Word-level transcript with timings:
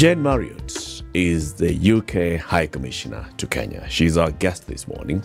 Jane 0.00 0.22
Marriott 0.22 1.02
is 1.12 1.52
the 1.52 1.74
UK 1.74 2.40
High 2.40 2.66
Commissioner 2.68 3.26
to 3.36 3.46
Kenya. 3.46 3.86
She's 3.90 4.16
our 4.16 4.30
guest 4.30 4.66
this 4.66 4.88
morning. 4.88 5.22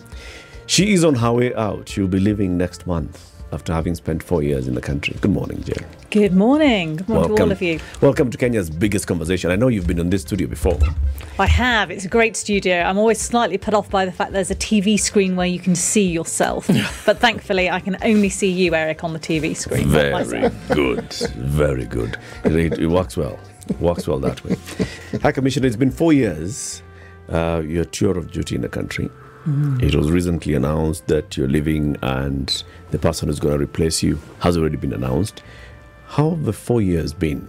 She 0.66 0.92
is 0.92 1.02
on 1.02 1.14
her 1.14 1.32
way 1.32 1.54
out. 1.54 1.88
She'll 1.88 2.06
be 2.06 2.20
leaving 2.20 2.58
next 2.58 2.86
month 2.86 3.42
after 3.52 3.72
having 3.72 3.94
spent 3.94 4.22
four 4.22 4.42
years 4.42 4.68
in 4.68 4.74
the 4.74 4.82
country. 4.82 5.16
Good 5.22 5.30
morning, 5.30 5.62
Jane. 5.62 5.86
Good 6.10 6.34
morning. 6.34 6.96
Good 6.96 7.08
morning 7.08 7.36
to 7.36 7.42
all 7.44 7.52
of 7.52 7.62
you. 7.62 7.80
Welcome 8.02 8.30
to 8.30 8.36
Kenya's 8.36 8.68
biggest 8.68 9.06
conversation. 9.06 9.50
I 9.50 9.56
know 9.56 9.68
you've 9.68 9.86
been 9.86 9.98
in 9.98 10.10
this 10.10 10.20
studio 10.20 10.46
before. 10.46 10.78
I 11.38 11.46
have. 11.46 11.90
It's 11.90 12.04
a 12.04 12.08
great 12.08 12.36
studio. 12.36 12.82
I'm 12.82 12.98
always 12.98 13.18
slightly 13.18 13.56
put 13.56 13.72
off 13.72 13.88
by 13.88 14.04
the 14.04 14.12
fact 14.12 14.32
there's 14.32 14.50
a 14.50 14.54
TV 14.54 15.00
screen 15.00 15.36
where 15.36 15.46
you 15.46 15.58
can 15.58 15.74
see 15.74 16.06
yourself. 16.06 16.66
but 17.06 17.18
thankfully, 17.18 17.70
I 17.70 17.80
can 17.80 17.96
only 18.02 18.28
see 18.28 18.50
you, 18.50 18.74
Eric, 18.74 19.04
on 19.04 19.14
the 19.14 19.18
TV 19.18 19.56
screen. 19.56 19.88
Very 19.88 20.50
good. 20.68 21.14
Very 21.34 21.86
good. 21.86 22.18
It, 22.44 22.78
it 22.78 22.88
works 22.88 23.16
well. 23.16 23.38
Works 23.80 24.06
well 24.06 24.18
that 24.20 24.44
way. 24.44 24.56
High 25.22 25.32
Commissioner, 25.32 25.66
it's 25.66 25.76
been 25.76 25.90
four 25.90 26.12
years. 26.12 26.82
Uh, 27.28 27.62
your 27.66 27.84
tour 27.84 28.16
of 28.16 28.30
duty 28.30 28.54
in 28.54 28.60
the 28.62 28.68
country. 28.68 29.10
It 29.80 29.94
was 29.94 30.10
recently 30.10 30.54
announced 30.54 31.06
that 31.06 31.36
you're 31.36 31.46
leaving 31.46 31.96
and 32.02 32.64
the 32.90 32.98
person 32.98 33.28
who's 33.28 33.38
going 33.38 33.56
to 33.56 33.62
replace 33.62 34.02
you 34.02 34.18
has 34.40 34.56
already 34.58 34.76
been 34.76 34.92
announced. 34.92 35.44
How 36.08 36.30
have 36.30 36.44
the 36.44 36.52
four 36.52 36.82
years 36.82 37.12
been? 37.12 37.48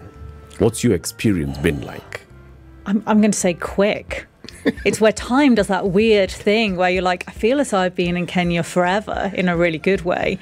What's 0.60 0.84
your 0.84 0.94
experience 0.94 1.58
been 1.58 1.82
like? 1.82 2.22
I'm, 2.86 3.02
I'm 3.08 3.20
going 3.20 3.32
to 3.32 3.38
say 3.38 3.56
quick. 3.56 4.28
It's 4.86 5.00
where 5.02 5.12
time 5.12 5.56
does 5.56 5.68
that 5.68 5.90
weird 5.90 6.32
thing 6.32 6.76
where 6.76 6.90
you're 6.90 7.02
like, 7.02 7.24
I 7.28 7.32
feel 7.32 7.60
as 7.60 7.72
though 7.72 7.80
I've 7.80 7.96
been 7.96 8.18
in 8.18 8.26
Kenya 8.26 8.64
forever 8.64 9.32
in 9.34 9.50
a 9.50 9.58
really 9.58 9.78
good 9.78 10.02
way, 10.02 10.38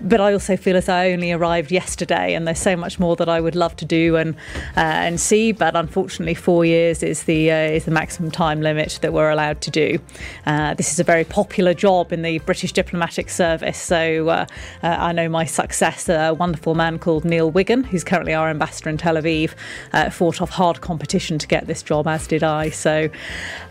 but 0.00 0.20
I 0.20 0.32
also 0.32 0.56
feel 0.56 0.76
as 0.76 0.86
though 0.86 0.94
I 0.94 1.12
only 1.12 1.32
arrived 1.32 1.70
yesterday, 1.70 2.34
and 2.34 2.46
there's 2.46 2.58
so 2.58 2.76
much 2.76 2.98
more 2.98 3.16
that 3.16 3.28
I 3.28 3.40
would 3.40 3.56
love 3.56 3.76
to 3.76 3.84
do 3.84 4.16
and 4.16 4.34
uh, 4.76 4.80
and 4.80 5.20
see. 5.20 5.52
But 5.52 5.76
unfortunately, 5.76 6.34
four 6.34 6.64
years 6.64 7.02
is 7.02 7.24
the 7.24 7.50
uh, 7.50 7.56
is 7.56 7.84
the 7.84 7.90
maximum 7.90 8.30
time 8.30 8.60
limit 8.60 8.98
that 9.02 9.12
we're 9.12 9.30
allowed 9.30 9.60
to 9.62 9.70
do. 9.70 9.98
Uh, 10.46 10.74
this 10.74 10.92
is 10.92 11.00
a 11.00 11.04
very 11.04 11.24
popular 11.24 11.74
job 11.74 12.12
in 12.12 12.22
the 12.22 12.38
British 12.40 12.72
diplomatic 12.72 13.30
service, 13.30 13.78
so 13.78 14.28
uh, 14.28 14.46
uh, 14.82 14.86
I 14.86 15.12
know 15.12 15.28
my 15.28 15.44
successor, 15.44 16.26
a 16.28 16.34
wonderful 16.34 16.74
man 16.74 16.98
called 16.98 17.24
Neil 17.24 17.50
Wigan, 17.50 17.84
who's 17.84 18.04
currently 18.04 18.34
our 18.34 18.48
ambassador 18.48 18.90
in 18.90 18.96
Tel 18.96 19.14
Aviv, 19.14 19.54
uh, 19.92 20.10
fought 20.10 20.40
off 20.40 20.50
hard 20.50 20.80
competition 20.80 21.38
to 21.38 21.46
get 21.46 21.66
this 21.66 21.82
job, 21.82 22.06
as 22.06 22.26
did 22.26 22.42
I. 22.42 22.70
So 22.70 23.08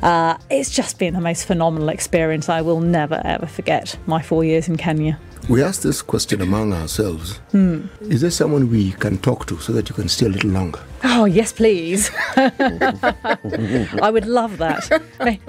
uh, 0.02 0.38
it's 0.49 0.69
just 0.69 0.99
been 0.99 1.13
the 1.13 1.22
most 1.22 1.45
phenomenal 1.45 1.89
experience. 1.89 2.49
I 2.49 2.61
will 2.61 2.81
never 2.81 3.22
ever 3.23 3.45
forget 3.45 3.97
my 4.05 4.22
four 4.22 4.44
years 4.44 4.67
in 4.67 4.77
Kenya. 4.77 5.19
We 5.49 5.61
asked 5.61 5.83
this 5.83 6.02
question 6.02 6.41
among 6.41 6.73
ourselves. 6.73 7.39
Is 7.53 8.22
there 8.22 8.31
someone 8.31 8.69
we 8.69 8.91
can 8.94 9.17
talk 9.17 9.45
to 9.47 9.58
so 9.59 9.73
that 9.73 9.89
you 9.89 9.95
can 9.95 10.08
stay 10.08 10.25
a 10.25 10.30
little 10.30 10.49
longer? 10.49 10.80
Oh 11.03 11.25
yes, 11.25 11.52
please. 11.52 12.09
I 12.37 14.09
would 14.09 14.26
love 14.26 14.58
that. 14.59 15.02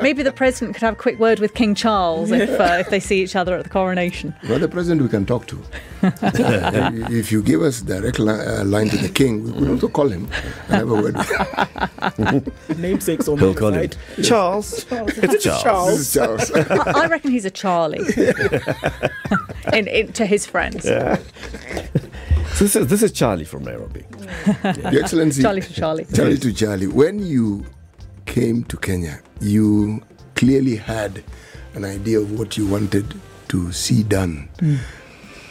Maybe 0.03 0.25
the 0.25 0.33
president 0.33 0.75
could 0.75 0.83
have 0.83 0.95
a 0.95 0.97
quick 0.97 1.21
word 1.21 1.39
with 1.39 1.55
King 1.55 1.77
Charles 1.77 2.33
if 2.33 2.51
uh, 2.59 2.79
if 2.81 2.91
they 2.91 2.99
see 2.99 3.23
each 3.23 3.37
other 3.37 3.57
at 3.57 3.63
the 3.63 3.71
coronation. 3.71 4.35
Well, 4.49 4.59
the 4.59 4.67
president 4.69 5.03
we 5.03 5.09
can 5.09 5.25
talk 5.27 5.47
to. 5.47 5.63
If 7.11 7.31
you 7.33 7.41
give 7.43 7.63
us 7.63 7.81
direct 7.81 8.19
li- 8.19 8.33
uh, 8.33 8.65
line 8.65 8.89
to 8.89 8.97
the 8.97 9.09
king, 9.09 9.45
we 9.45 9.53
could 9.53 9.69
also 9.71 9.89
call 9.89 10.09
him 10.09 10.29
and 10.69 10.75
have 10.77 10.91
a 10.91 10.95
word. 10.95 11.17
namesakes 12.79 13.29
on 13.29 13.39
He'll 13.39 13.53
the 13.55 13.61
call 13.61 13.73
him 13.73 13.91
side. 13.91 14.25
Charles. 14.25 14.87
It's 14.91 15.45
Charles. 15.45 15.97
This 15.97 16.13
Charles. 16.13 16.51
I, 16.51 17.05
I 17.05 17.07
reckon 17.07 17.31
he's 17.31 17.45
a 17.47 17.51
Charlie. 17.51 18.01
In, 19.73 19.87
in, 19.89 20.13
to 20.13 20.27
his 20.27 20.47
friends. 20.47 20.85
So 20.85 21.17
This 22.59 22.77
is, 22.77 22.87
this 22.87 23.03
is 23.03 23.11
Charlie 23.11 23.45
from 23.45 23.65
Nairobi. 23.65 24.05
Your 24.93 25.03
Excellency, 25.03 25.43
Charlie 25.43 25.61
to 25.61 25.73
Charlie. 25.73 26.07
Charlie 26.15 26.39
to 26.39 26.53
Charlie. 26.53 26.87
When 26.87 27.19
you 27.19 27.67
came 28.27 28.63
to 28.65 28.77
Kenya, 28.77 29.21
you 29.41 30.03
clearly 30.37 30.77
had 30.77 31.25
an 31.75 31.85
idea 31.85 32.21
of 32.21 32.39
what 32.39 32.57
you 32.57 32.65
wanted 32.67 33.13
to 33.49 33.73
see 33.73 34.05
done. 34.05 34.49
Mm. 34.59 34.79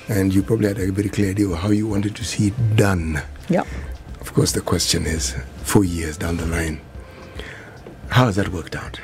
And 0.07 0.33
you 0.33 0.43
probably 0.43 0.69
had 0.69 0.79
a 0.79 0.91
very 0.93 1.09
clear 1.09 1.31
idea 1.31 1.47
of 1.47 1.57
how 1.57 1.71
you 1.71 1.87
wanted 1.87 2.15
to 2.15 2.23
see 2.23 2.47
it 2.47 2.75
done. 2.77 3.21
Yep. 3.49 3.67
Of 4.21 4.33
course, 4.33 4.53
the 4.53 4.61
question 4.61 5.05
is 5.05 5.35
four 5.63 5.83
years 5.83 6.15
down 6.15 6.37
the 6.37 6.45
line, 6.45 6.79
how 8.07 8.27
has 8.27 8.37
that 8.37 8.47
worked 8.49 8.77
out? 8.77 8.99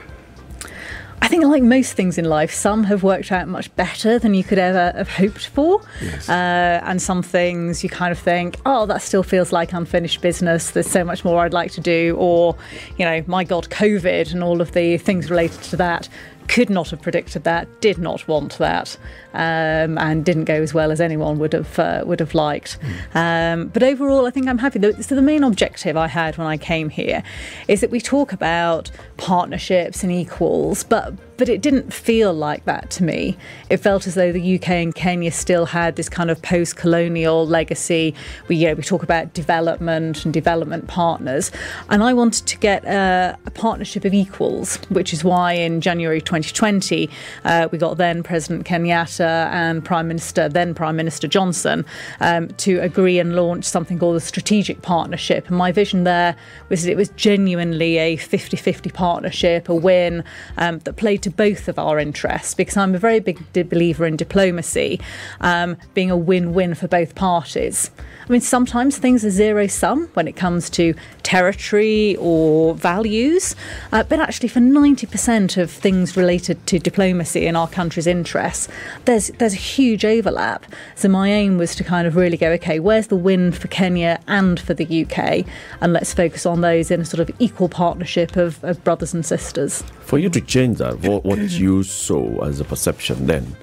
I 1.29 1.31
think, 1.31 1.45
like 1.45 1.61
most 1.61 1.93
things 1.93 2.17
in 2.17 2.25
life, 2.25 2.51
some 2.51 2.85
have 2.85 3.03
worked 3.03 3.31
out 3.31 3.47
much 3.47 3.75
better 3.75 4.17
than 4.17 4.33
you 4.33 4.43
could 4.43 4.57
ever 4.57 4.91
have 4.97 5.09
hoped 5.09 5.45
for. 5.45 5.79
Yes. 6.01 6.27
Uh, 6.27 6.81
and 6.83 6.99
some 6.99 7.21
things 7.21 7.83
you 7.83 7.89
kind 7.91 8.11
of 8.11 8.17
think, 8.17 8.57
oh, 8.65 8.87
that 8.87 9.03
still 9.03 9.21
feels 9.21 9.51
like 9.51 9.71
unfinished 9.71 10.21
business. 10.21 10.71
There's 10.71 10.89
so 10.89 11.03
much 11.03 11.23
more 11.23 11.45
I'd 11.45 11.53
like 11.53 11.71
to 11.73 11.81
do. 11.81 12.15
Or, 12.17 12.57
you 12.97 13.05
know, 13.05 13.23
my 13.27 13.43
God, 13.43 13.69
COVID 13.69 14.33
and 14.33 14.43
all 14.43 14.59
of 14.59 14.71
the 14.71 14.97
things 14.97 15.29
related 15.29 15.61
to 15.65 15.75
that. 15.75 16.09
Could 16.49 16.69
not 16.69 16.89
have 16.89 17.01
predicted 17.01 17.43
that, 17.45 17.67
did 17.79 17.97
not 17.97 18.27
want 18.27 18.57
that, 18.57 18.97
um, 19.33 19.97
and 19.97 20.25
didn't 20.25 20.45
go 20.45 20.55
as 20.55 20.73
well 20.73 20.91
as 20.91 20.99
anyone 20.99 21.39
would 21.39 21.53
have 21.53 21.79
uh, 21.79 22.03
would 22.05 22.19
have 22.19 22.33
liked. 22.33 22.77
Um, 23.13 23.67
but 23.67 23.83
overall, 23.83 24.25
I 24.25 24.31
think 24.31 24.47
I'm 24.47 24.57
happy. 24.57 24.81
So 25.01 25.15
the 25.15 25.21
main 25.21 25.43
objective 25.43 25.95
I 25.95 26.07
had 26.07 26.37
when 26.37 26.47
I 26.47 26.57
came 26.57 26.89
here 26.89 27.23
is 27.67 27.81
that 27.81 27.91
we 27.91 28.01
talk 28.01 28.33
about 28.33 28.89
partnerships 29.17 30.03
and 30.03 30.11
equals, 30.11 30.83
but 30.83 31.13
but 31.39 31.47
it 31.47 31.61
didn't 31.61 31.93
feel 31.93 32.33
like 32.33 32.65
that 32.65 32.91
to 32.91 33.03
me. 33.03 33.37
It 33.69 33.77
felt 33.77 34.05
as 34.05 34.15
though 34.15 34.33
the 34.33 34.55
UK 34.55 34.69
and 34.69 34.93
Kenya 34.93 35.31
still 35.31 35.65
had 35.65 35.95
this 35.95 36.09
kind 36.09 36.29
of 36.29 36.41
post-colonial 36.41 37.47
legacy. 37.47 38.13
We 38.49 38.57
you 38.57 38.67
know 38.67 38.73
we 38.73 38.83
talk 38.83 39.03
about 39.03 39.33
development 39.33 40.25
and 40.25 40.33
development 40.33 40.87
partners, 40.87 41.49
and 41.89 42.03
I 42.03 42.13
wanted 42.13 42.45
to 42.45 42.57
get 42.57 42.83
a, 42.83 43.37
a 43.45 43.51
partnership 43.51 44.03
of 44.03 44.13
equals, 44.13 44.75
which 44.89 45.13
is 45.13 45.23
why 45.23 45.53
in 45.53 45.79
January 45.79 46.19
2020 46.19 47.09
uh, 47.45 47.69
we 47.71 47.77
got 47.77 47.97
then 47.97 48.21
President 48.21 48.67
Kenyatta 48.67 49.47
and 49.49 49.83
Prime 49.83 50.09
Minister 50.09 50.49
then 50.49 50.75
Prime 50.75 50.97
Minister 50.97 51.27
Johnson 51.27 51.85
um, 52.19 52.49
to 52.57 52.79
agree 52.79 53.17
and 53.17 53.35
launch 53.35 53.63
something 53.63 53.97
called 53.97 54.17
the 54.17 54.21
Strategic 54.21 54.81
Partnership. 54.81 55.47
And 55.47 55.57
my 55.57 55.71
vision 55.71 56.03
there 56.03 56.35
was 56.67 56.83
that 56.83 56.91
it 56.91 56.97
was 56.97 57.09
genuinely 57.09 57.97
a 57.97 58.17
50-50 58.17 58.93
partnership, 58.93 59.69
a 59.69 59.75
win 59.75 60.25
um, 60.57 60.79
that 60.79 60.97
played 60.97 61.23
to 61.23 61.28
both 61.29 61.67
of 61.67 61.79
our 61.79 61.99
interests. 61.99 62.53
Because 62.53 62.77
I'm 62.77 62.95
a 62.95 62.99
very 62.99 63.19
big 63.19 63.39
believer 63.53 64.05
in 64.05 64.15
diplomacy 64.15 64.99
um, 65.41 65.77
being 65.93 66.11
a 66.11 66.17
win-win 66.17 66.75
for 66.75 66.87
both 66.87 67.15
parties. 67.15 67.91
I 68.29 68.31
mean, 68.31 68.41
sometimes 68.41 68.95
things 68.99 69.25
are 69.25 69.31
zero 69.31 69.65
sum 69.65 70.07
when 70.13 70.27
it 70.27 70.35
comes 70.35 70.69
to 70.71 70.93
territory 71.23 72.15
or 72.17 72.75
values, 72.75 73.55
uh, 73.91 74.03
but 74.03 74.19
actually, 74.19 74.49
for 74.49 74.59
90% 74.59 75.57
of 75.57 75.71
things 75.71 76.15
related 76.15 76.63
to 76.67 76.77
diplomacy 76.77 77.47
in 77.47 77.55
our 77.55 77.67
country's 77.67 78.05
interests, 78.05 78.67
there's 79.05 79.29
there's 79.39 79.53
a 79.53 79.57
huge 79.57 80.05
overlap. 80.05 80.67
So 80.93 81.09
my 81.09 81.31
aim 81.31 81.57
was 81.57 81.73
to 81.73 81.83
kind 81.83 82.05
of 82.05 82.15
really 82.15 82.37
go, 82.37 82.51
okay, 82.51 82.79
where's 82.79 83.07
the 83.07 83.15
win 83.15 83.51
for 83.51 83.67
Kenya 83.67 84.19
and 84.27 84.59
for 84.59 84.75
the 84.75 85.05
UK, 85.05 85.43
and 85.81 85.91
let's 85.91 86.13
focus 86.13 86.45
on 86.45 86.61
those 86.61 86.91
in 86.91 87.01
a 87.01 87.05
sort 87.05 87.27
of 87.27 87.35
equal 87.39 87.67
partnership 87.67 88.35
of, 88.35 88.63
of 88.63 88.83
brothers 88.83 89.11
and 89.11 89.25
sisters. 89.25 89.83
For 90.01 90.19
you 90.19 90.29
to 90.29 90.41
change 90.41 90.77
that, 90.77 90.99
what, 90.99 91.25
what 91.25 91.39
you 91.39 91.81
saw 91.81 92.45
as 92.45 92.59
a 92.59 92.63
perception 92.63 93.25
then, 93.25 93.55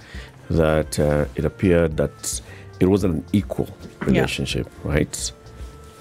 that 0.50 0.98
uh, 0.98 1.26
it 1.36 1.44
appeared 1.44 1.98
that 1.98 2.40
it 2.80 2.86
wasn't 2.86 3.14
an 3.14 3.24
equal 3.32 3.68
relationship, 4.00 4.68
right? 4.84 5.32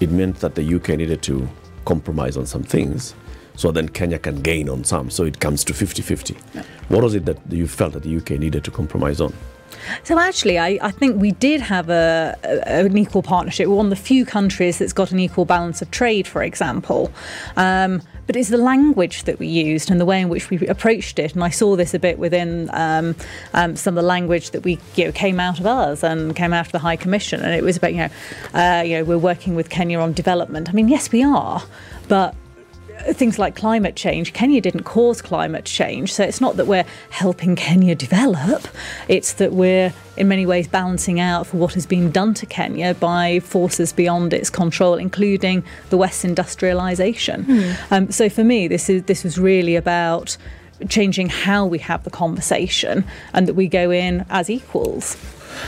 It 0.00 0.10
meant 0.10 0.40
that 0.40 0.54
the 0.54 0.74
UK 0.74 0.90
needed 0.90 1.22
to 1.22 1.48
compromise 1.84 2.36
on 2.36 2.46
some 2.46 2.62
things 2.62 3.14
so 3.56 3.72
then 3.72 3.88
Kenya 3.88 4.18
can 4.18 4.42
gain 4.42 4.68
on 4.68 4.84
some. 4.84 5.10
So 5.10 5.24
it 5.24 5.40
comes 5.40 5.64
to 5.64 5.74
50 5.74 6.02
50. 6.02 6.36
What 6.88 7.02
was 7.02 7.14
it 7.14 7.24
that 7.24 7.38
you 7.50 7.66
felt 7.66 7.94
that 7.94 8.02
the 8.02 8.16
UK 8.16 8.32
needed 8.32 8.64
to 8.64 8.70
compromise 8.70 9.20
on? 9.20 9.32
So 10.04 10.18
actually, 10.18 10.58
I, 10.58 10.78
I 10.82 10.90
think 10.90 11.20
we 11.20 11.32
did 11.32 11.60
have 11.60 11.90
a, 11.90 12.36
a, 12.44 12.84
an 12.84 12.96
equal 12.96 13.22
partnership. 13.22 13.68
We're 13.68 13.76
one 13.76 13.86
of 13.86 13.90
the 13.90 13.96
few 13.96 14.24
countries 14.24 14.78
that's 14.78 14.92
got 14.92 15.12
an 15.12 15.18
equal 15.18 15.44
balance 15.44 15.82
of 15.82 15.90
trade, 15.90 16.26
for 16.26 16.42
example. 16.42 17.12
Um, 17.56 18.02
but 18.26 18.34
it's 18.34 18.48
the 18.48 18.56
language 18.56 19.24
that 19.24 19.38
we 19.38 19.46
used 19.46 19.90
and 19.90 20.00
the 20.00 20.04
way 20.04 20.20
in 20.20 20.28
which 20.28 20.50
we 20.50 20.58
approached 20.66 21.18
it. 21.18 21.34
And 21.34 21.44
I 21.44 21.50
saw 21.50 21.76
this 21.76 21.94
a 21.94 21.98
bit 21.98 22.18
within 22.18 22.68
um, 22.72 23.14
um, 23.54 23.76
some 23.76 23.96
of 23.96 24.02
the 24.02 24.08
language 24.08 24.50
that 24.50 24.64
we 24.64 24.78
you 24.96 25.04
know, 25.04 25.12
came 25.12 25.38
out 25.38 25.60
of 25.60 25.66
us 25.66 26.02
and 26.02 26.34
came 26.34 26.52
out 26.52 26.66
of 26.66 26.72
the 26.72 26.80
High 26.80 26.96
Commission. 26.96 27.40
And 27.40 27.54
it 27.54 27.62
was 27.62 27.76
about 27.76 27.92
you 27.92 27.98
know, 27.98 28.08
uh, 28.54 28.82
you 28.82 28.96
know, 28.96 29.04
we're 29.04 29.18
working 29.18 29.54
with 29.54 29.70
Kenya 29.70 30.00
on 30.00 30.12
development. 30.12 30.68
I 30.68 30.72
mean, 30.72 30.88
yes, 30.88 31.12
we 31.12 31.22
are, 31.22 31.62
but 32.08 32.34
things 33.12 33.38
like 33.38 33.56
climate 33.56 33.96
change, 33.96 34.32
Kenya 34.32 34.60
didn't 34.60 34.84
cause 34.84 35.22
climate 35.22 35.64
change. 35.64 36.12
So 36.12 36.24
it's 36.24 36.40
not 36.40 36.56
that 36.56 36.66
we're 36.66 36.84
helping 37.10 37.56
Kenya 37.56 37.94
develop, 37.94 38.66
it's 39.08 39.34
that 39.34 39.52
we're 39.52 39.92
in 40.16 40.28
many 40.28 40.46
ways 40.46 40.66
balancing 40.66 41.20
out 41.20 41.46
for 41.46 41.58
what 41.58 41.74
has 41.74 41.86
been 41.86 42.10
done 42.10 42.32
to 42.34 42.46
Kenya 42.46 42.94
by 42.94 43.40
forces 43.40 43.92
beyond 43.92 44.32
its 44.32 44.50
control, 44.50 44.94
including 44.94 45.62
the 45.90 45.96
West's 45.96 46.24
industrialization. 46.24 47.44
Mm. 47.44 47.92
Um, 47.92 48.10
so 48.10 48.28
for 48.28 48.44
me, 48.44 48.68
this 48.68 48.88
is 48.88 49.02
this 49.04 49.24
was 49.24 49.38
really 49.38 49.76
about 49.76 50.36
changing 50.88 51.28
how 51.28 51.64
we 51.64 51.78
have 51.78 52.04
the 52.04 52.10
conversation 52.10 53.04
and 53.32 53.48
that 53.48 53.54
we 53.54 53.68
go 53.68 53.90
in 53.90 54.26
as 54.30 54.50
equals. 54.50 55.16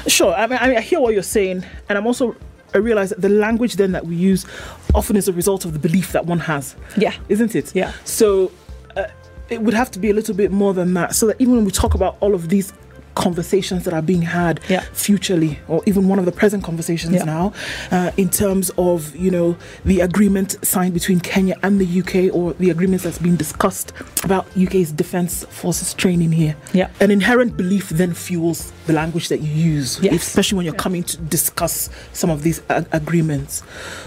Sure. 0.07 0.35
I 0.35 0.47
mean, 0.47 0.59
I, 0.61 0.69
mean, 0.69 0.77
I 0.77 0.81
hear 0.81 1.01
what 1.01 1.15
you're 1.15 1.23
saying, 1.23 1.65
and 1.89 1.99
I'm 1.99 2.07
also 2.07 2.37
I 2.79 2.81
realize 2.81 3.11
that 3.11 3.21
the 3.21 3.29
language 3.29 3.75
then 3.75 3.93
that 3.93 4.07
we 4.07 4.15
use 4.15 4.47
often 4.95 5.17
is 5.17 5.27
a 5.27 5.33
result 5.33 5.65
of 5.65 5.73
the 5.73 5.79
belief 5.81 6.13
that 6.13 6.27
one 6.27 6.39
has. 6.39 6.77
Yeah. 6.97 7.13
Isn't 7.29 7.57
it? 7.57 7.75
Yeah. 7.75 7.93
So 8.05 8.53
uh, 8.97 9.07
it 9.51 9.61
would 9.63 9.75
have 9.75 9.91
to 9.93 9.99
be 9.99 10.11
a 10.11 10.15
little 10.15 10.35
bit 10.35 10.53
more 10.53 10.73
than 10.73 10.95
that 10.95 11.15
so 11.15 11.27
that 11.27 11.41
even 11.41 11.57
when 11.57 11.65
we 11.65 11.73
talk 11.73 11.95
about 11.95 12.17
all 12.21 12.35
of 12.35 12.49
these 12.49 12.73
conversations 13.19 13.85
that 13.85 13.93
are 13.93 14.01
being 14.01 14.23
had 14.23 14.61
yeah. 14.69 14.81
futurely 14.93 15.59
or 15.67 15.83
even 15.87 16.07
one 16.09 16.21
of 16.21 16.25
the 16.25 16.33
present 16.33 16.63
conversations 16.63 17.15
yeah. 17.15 17.25
now 17.25 17.53
uh, 17.91 18.13
in 18.17 18.31
terms 18.31 18.71
of 18.79 19.15
you 19.17 19.31
know 19.31 19.57
the 19.85 20.01
agreement 20.01 20.57
signed 20.65 20.95
between 20.95 21.19
Kenya 21.19 21.57
and 21.65 21.81
the 21.81 22.01
UK 22.01 22.33
or 22.33 22.53
the 22.55 22.71
agreements 22.71 23.03
that's 23.03 23.19
been 23.19 23.37
discussed 23.37 23.93
about 24.25 24.47
UK's 24.57 24.93
defense 24.93 25.45
forces 25.47 25.93
training 25.95 26.31
here 26.31 26.57
yeah. 26.73 26.89
an 27.01 27.11
inherent 27.11 27.57
belief 27.57 27.89
then 27.89 28.15
fuels 28.15 28.73
the 28.87 28.93
language 28.93 29.29
that 29.29 29.39
you 29.39 29.53
use 29.53 29.99
yes. 30.01 30.15
especially 30.15 30.57
when 30.57 30.65
you're 30.65 30.75
yeah. 30.75 30.81
coming 30.81 31.03
to 31.03 31.17
discuss 31.19 31.91
some 32.13 32.31
of 32.31 32.45
these 32.45 32.63
ag- 32.71 32.87
agreements 32.93 33.65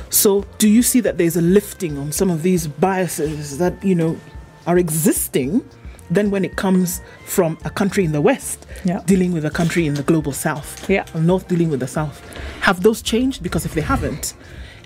so 0.10 0.46
do 0.58 0.70
you 0.70 0.82
see 0.82 1.02
that 1.02 1.18
there's 1.18 1.36
a 1.36 1.42
lifting 1.42 1.98
on 1.98 2.14
some 2.14 2.30
of 2.30 2.44
these 2.44 2.66
biases 2.66 3.58
that 3.58 3.74
you 3.84 3.94
know 3.94 4.18
are 4.66 4.78
existing 4.78 5.68
then 6.12 6.30
when 6.30 6.46
it 6.46 6.58
comes 6.58 7.02
from 7.26 7.58
a 7.64 7.70
country 7.70 8.04
in 8.06 8.12
the 8.12 8.22
West 8.22 8.68
yeah. 8.84 9.02
dealing 9.06 9.32
with 9.32 9.46
a 9.46 9.50
country 9.50 9.88
in 9.88 9.96
the 9.96 10.04
global 10.04 10.34
South, 10.34 10.88
yeah. 10.90 11.06
or 11.16 11.22
North 11.22 11.48
dealing 11.48 11.70
with 11.70 11.80
the 11.80 11.88
South, 11.88 12.22
have 12.60 12.84
those 12.84 13.02
changed? 13.02 13.42
Because 13.42 13.66
if 13.66 13.74
they 13.74 13.82
haven't, 13.82 14.36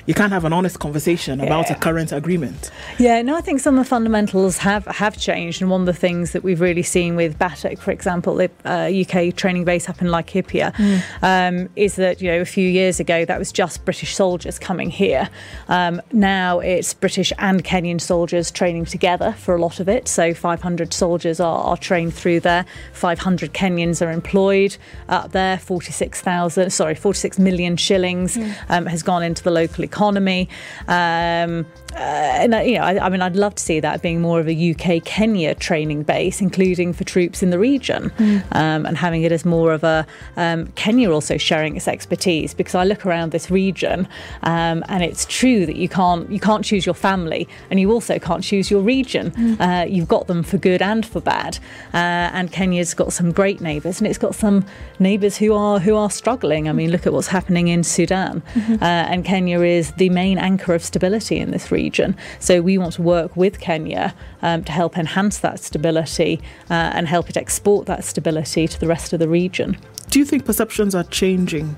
you 0.06 0.14
can't 0.14 0.32
have 0.32 0.46
an 0.46 0.54
honest 0.54 0.80
conversation 0.80 1.40
yeah. 1.40 1.46
about 1.46 1.72
a 1.72 1.76
current 1.76 2.12
agreement. 2.12 2.70
Yeah, 3.00 3.22
no, 3.22 3.36
I 3.36 3.42
think 3.42 3.60
some 3.60 3.78
of 3.78 3.84
the 3.84 3.90
fundamentals 3.90 4.60
have, 4.60 4.86
have 4.86 5.18
changed. 5.18 5.62
And 5.62 5.72
one 5.72 5.82
of 5.82 5.88
the 5.88 5.94
things 5.94 6.32
that 6.32 6.44
we've 6.44 6.62
really 6.62 6.84
seen 6.84 7.16
with 7.16 7.40
BATUK, 7.40 7.80
for 7.80 7.92
example, 7.92 8.36
the 8.36 8.52
uh, 8.66 9.02
UK 9.02 9.36
training 9.36 9.66
base 9.66 9.90
up 9.90 10.02
in 10.02 10.08
Laikipia, 10.08 10.74
mm. 10.74 11.02
um, 11.24 11.70
is 11.76 11.96
that, 11.96 12.22
you 12.22 12.30
know, 12.30 12.40
a 12.40 12.46
few 12.46 12.68
years 12.68 13.00
ago 13.00 13.26
that 13.26 13.40
was 13.40 13.52
just 13.52 13.84
British 13.84 14.16
soldiers 14.16 14.60
coming 14.60 14.92
here. 14.92 15.30
Um, 15.70 16.02
now 16.12 16.60
it's 16.60 16.94
British 16.94 17.34
and 17.40 17.64
Kenyan 17.64 18.00
soldiers 18.00 18.52
training 18.52 18.86
together 18.86 19.34
for 19.34 19.56
a 19.56 19.62
lot 19.62 19.80
of 19.80 19.90
it. 19.90 20.08
So 20.08 20.34
500 20.34 20.94
soldiers 20.94 21.40
are, 21.40 21.64
are 21.64 21.78
trained 21.78 22.14
through 22.14 22.42
there. 22.42 22.66
500 22.94 23.54
Kenyans 23.54 24.06
are 24.06 24.12
employed 24.12 24.78
up 25.10 25.32
there. 25.32 25.58
46,000, 25.58 26.70
sorry, 26.70 26.94
46 26.94 27.40
million 27.40 27.76
shillings 27.76 28.38
mm. 28.38 28.56
um, 28.70 28.86
has 28.86 29.02
gone 29.02 29.24
into 29.24 29.44
the 29.44 29.52
local 29.52 29.84
economy 29.84 29.95
economy. 29.96 30.50
Um, 30.88 31.66
uh, 31.96 32.44
and 32.44 32.54
uh, 32.54 32.58
you 32.58 32.74
know, 32.74 32.84
I, 32.84 33.06
I, 33.06 33.10
mean, 33.10 33.22
I'd 33.22 33.38
love 33.38 33.56
to 33.56 33.64
see 33.64 33.80
that 33.80 34.02
being 34.02 34.20
more 34.20 34.42
of 34.42 34.50
a 34.50 34.72
UK 34.72 35.02
Kenya 35.06 35.56
training 35.56 36.04
base, 36.04 36.42
including 36.42 36.92
for 36.92 37.06
troops 37.06 37.42
in 37.42 37.52
the 37.52 37.60
region, 37.60 38.10
mm. 38.10 38.44
um, 38.52 38.86
and 38.86 38.98
having 38.98 39.24
it 39.24 39.32
as 39.32 39.46
more 39.46 39.72
of 39.72 39.86
a 39.86 40.06
um, 40.36 40.68
Kenya 40.76 41.10
also 41.10 41.38
sharing 41.38 41.78
its 41.78 41.88
expertise. 41.88 42.54
Because 42.54 42.76
I 42.76 42.84
look 42.84 43.06
around 43.06 43.32
this 43.32 43.50
region, 43.50 44.10
um, 44.44 44.84
and 44.90 45.04
it's 45.04 45.26
true 45.26 45.66
that 45.66 45.78
you 45.78 45.88
can't 45.88 46.30
you 46.30 46.40
can't 46.40 46.66
choose 46.66 46.86
your 46.86 46.96
family, 46.96 47.48
and 47.70 47.80
you 47.80 47.90
also 47.92 48.20
can't 48.20 48.44
choose 48.44 48.70
your 48.70 48.82
region. 48.82 49.32
Mm. 49.32 49.62
Uh, 49.62 49.86
you've 49.88 50.10
got 50.10 50.28
them 50.28 50.44
for 50.44 50.58
good 50.58 50.82
and 50.82 51.06
for 51.06 51.22
bad, 51.22 51.60
uh, 51.94 52.36
and 52.36 52.52
Kenya's 52.52 52.94
got 52.94 53.14
some 53.14 53.32
great 53.32 53.62
neighbours, 53.62 54.02
and 54.02 54.08
it's 54.08 54.18
got 54.18 54.36
some 54.36 54.66
neighbours 55.00 55.38
who 55.38 55.54
are 55.54 55.80
who 55.80 55.96
are 55.96 56.10
struggling. 56.10 56.68
I 56.68 56.74
mean, 56.74 56.92
look 56.92 57.08
at 57.08 57.14
what's 57.14 57.28
happening 57.28 57.70
in 57.70 57.84
Sudan, 57.84 58.44
mm-hmm. 58.54 58.84
Uh, 58.84 59.12
and 59.12 59.24
Kenya 59.24 59.62
is 59.62 59.85
the 59.94 60.10
main 60.10 60.38
anchor 60.38 60.74
of 60.74 60.84
stability 60.84 61.38
in 61.38 61.52
this 61.52 61.72
region. 61.72 62.16
So 62.40 62.62
we 62.62 62.78
want 62.78 62.94
to 62.94 63.02
work 63.02 63.36
with 63.36 63.60
Kenya 63.60 64.14
um, 64.42 64.64
to 64.64 64.72
help 64.72 64.98
enhance 64.98 65.40
that 65.40 65.60
stability 65.60 66.42
uh, 66.70 66.74
and 66.74 67.08
help 67.08 67.30
it 67.30 67.38
export 67.38 67.86
that 67.88 68.04
stability 68.04 68.68
to 68.68 68.80
the 68.80 68.88
rest 68.88 69.14
of 69.14 69.20
the 69.20 69.28
region. 69.28 69.78
Do 70.10 70.20
you 70.20 70.26
think 70.26 70.46
perceptions 70.46 70.96
are 70.96 71.04
changing? 71.04 71.76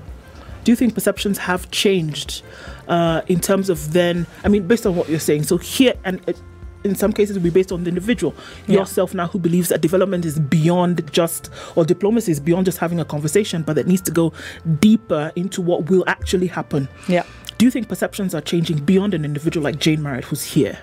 Do 0.64 0.72
you 0.72 0.76
think 0.76 0.94
perceptions 0.94 1.38
have 1.38 1.70
changed 1.70 2.42
uh, 2.88 3.22
in 3.26 3.40
terms 3.40 3.70
of 3.70 3.92
then? 3.92 4.26
I 4.44 4.48
mean, 4.48 4.66
based 4.66 4.86
on 4.86 4.96
what 4.96 5.08
you're 5.08 5.18
saying, 5.18 5.44
so 5.44 5.56
here 5.56 5.94
and 6.04 6.20
uh, 6.28 6.34
in 6.84 6.94
some 6.94 7.12
cases 7.12 7.36
will 7.36 7.42
be 7.42 7.50
based 7.50 7.72
on 7.72 7.84
the 7.84 7.88
individual 7.88 8.34
yeah. 8.66 8.78
yourself 8.78 9.14
now 9.14 9.26
who 9.26 9.38
believes 9.38 9.68
that 9.68 9.80
development 9.80 10.24
is 10.24 10.38
beyond 10.38 11.10
just 11.12 11.50
or 11.76 11.84
diplomacy 11.84 12.30
is 12.30 12.40
beyond 12.40 12.64
just 12.64 12.78
having 12.78 13.00
a 13.00 13.04
conversation 13.04 13.62
but 13.62 13.74
that 13.74 13.86
needs 13.86 14.02
to 14.02 14.10
go 14.10 14.32
deeper 14.78 15.32
into 15.36 15.60
what 15.60 15.90
will 15.90 16.04
actually 16.06 16.46
happen 16.46 16.88
yeah 17.08 17.24
do 17.58 17.64
you 17.64 17.70
think 17.72 17.88
perceptions 17.88 18.34
are 18.36 18.40
changing 18.40 18.78
beyond 18.78 19.14
an 19.14 19.24
individual 19.24 19.64
like 19.64 19.80
Jane 19.80 20.00
Marriott, 20.00 20.24
who's 20.26 20.44
here? 20.44 20.78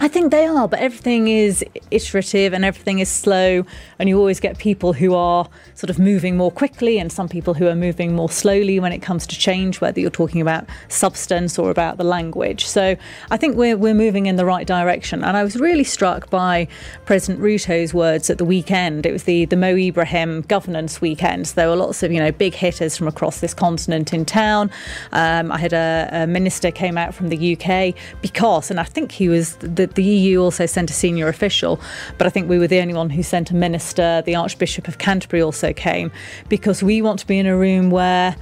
I 0.00 0.08
think 0.08 0.32
they 0.32 0.44
are, 0.44 0.66
but 0.66 0.80
everything 0.80 1.28
is 1.28 1.64
iterative 1.90 2.52
and 2.52 2.64
everything 2.64 2.98
is 2.98 3.08
slow, 3.08 3.64
and 3.98 4.08
you 4.08 4.18
always 4.18 4.40
get 4.40 4.58
people 4.58 4.92
who 4.92 5.14
are 5.14 5.48
sort 5.74 5.88
of 5.88 5.98
moving 5.98 6.36
more 6.36 6.50
quickly 6.50 6.98
and 6.98 7.12
some 7.12 7.28
people 7.28 7.54
who 7.54 7.68
are 7.68 7.76
moving 7.76 8.14
more 8.14 8.28
slowly 8.28 8.80
when 8.80 8.92
it 8.92 8.98
comes 8.98 9.26
to 9.28 9.38
change, 9.38 9.80
whether 9.80 10.00
you're 10.00 10.10
talking 10.10 10.40
about 10.40 10.66
substance 10.88 11.58
or 11.58 11.70
about 11.70 11.96
the 11.96 12.04
language. 12.04 12.66
So 12.66 12.96
I 13.30 13.36
think 13.36 13.56
we're, 13.56 13.76
we're 13.76 13.94
moving 13.94 14.26
in 14.26 14.36
the 14.36 14.44
right 14.44 14.66
direction. 14.66 15.22
And 15.22 15.36
I 15.36 15.44
was 15.44 15.56
really 15.56 15.84
struck 15.84 16.28
by 16.28 16.66
President 17.06 17.40
Ruto's 17.40 17.94
words 17.94 18.30
at 18.30 18.38
the 18.38 18.44
weekend. 18.44 19.06
It 19.06 19.12
was 19.12 19.24
the, 19.24 19.44
the 19.46 19.56
Mo 19.56 19.76
Ibrahim 19.76 20.42
governance 20.42 21.00
weekend. 21.00 21.48
So 21.48 21.54
there 21.54 21.68
were 21.68 21.76
lots 21.76 22.02
of, 22.02 22.10
you 22.10 22.18
know, 22.18 22.32
big 22.32 22.54
hitters 22.54 22.96
from 22.96 23.06
across 23.06 23.40
this 23.40 23.54
continent 23.54 24.12
in 24.12 24.24
town. 24.24 24.70
Um, 25.12 25.52
I 25.52 25.58
had 25.58 25.72
a, 25.72 26.08
a 26.12 26.26
minister 26.26 26.70
came 26.70 26.98
out 26.98 27.14
from 27.14 27.28
the 27.28 27.56
UK 27.56 27.94
because, 28.20 28.70
and 28.70 28.80
I 28.80 28.84
think 28.84 29.12
he 29.12 29.28
was 29.28 29.56
the 29.56 29.83
the, 29.86 29.94
the 29.94 30.04
EU 30.04 30.40
also 30.40 30.66
sent 30.66 30.90
a 30.90 30.94
senior 30.94 31.28
official, 31.28 31.80
but 32.18 32.26
I 32.26 32.30
think 32.30 32.48
we 32.48 32.58
were 32.58 32.66
the 32.66 32.80
only 32.80 32.94
one 32.94 33.10
who 33.10 33.22
sent 33.22 33.50
a 33.50 33.54
minister. 33.54 34.22
The 34.24 34.34
Archbishop 34.34 34.88
of 34.88 34.98
Canterbury 34.98 35.42
also 35.42 35.72
came 35.72 36.10
because 36.48 36.82
we 36.82 37.02
want 37.02 37.18
to 37.20 37.26
be 37.26 37.38
in 37.38 37.46
a 37.46 37.56
room 37.56 37.90
where 37.90 38.36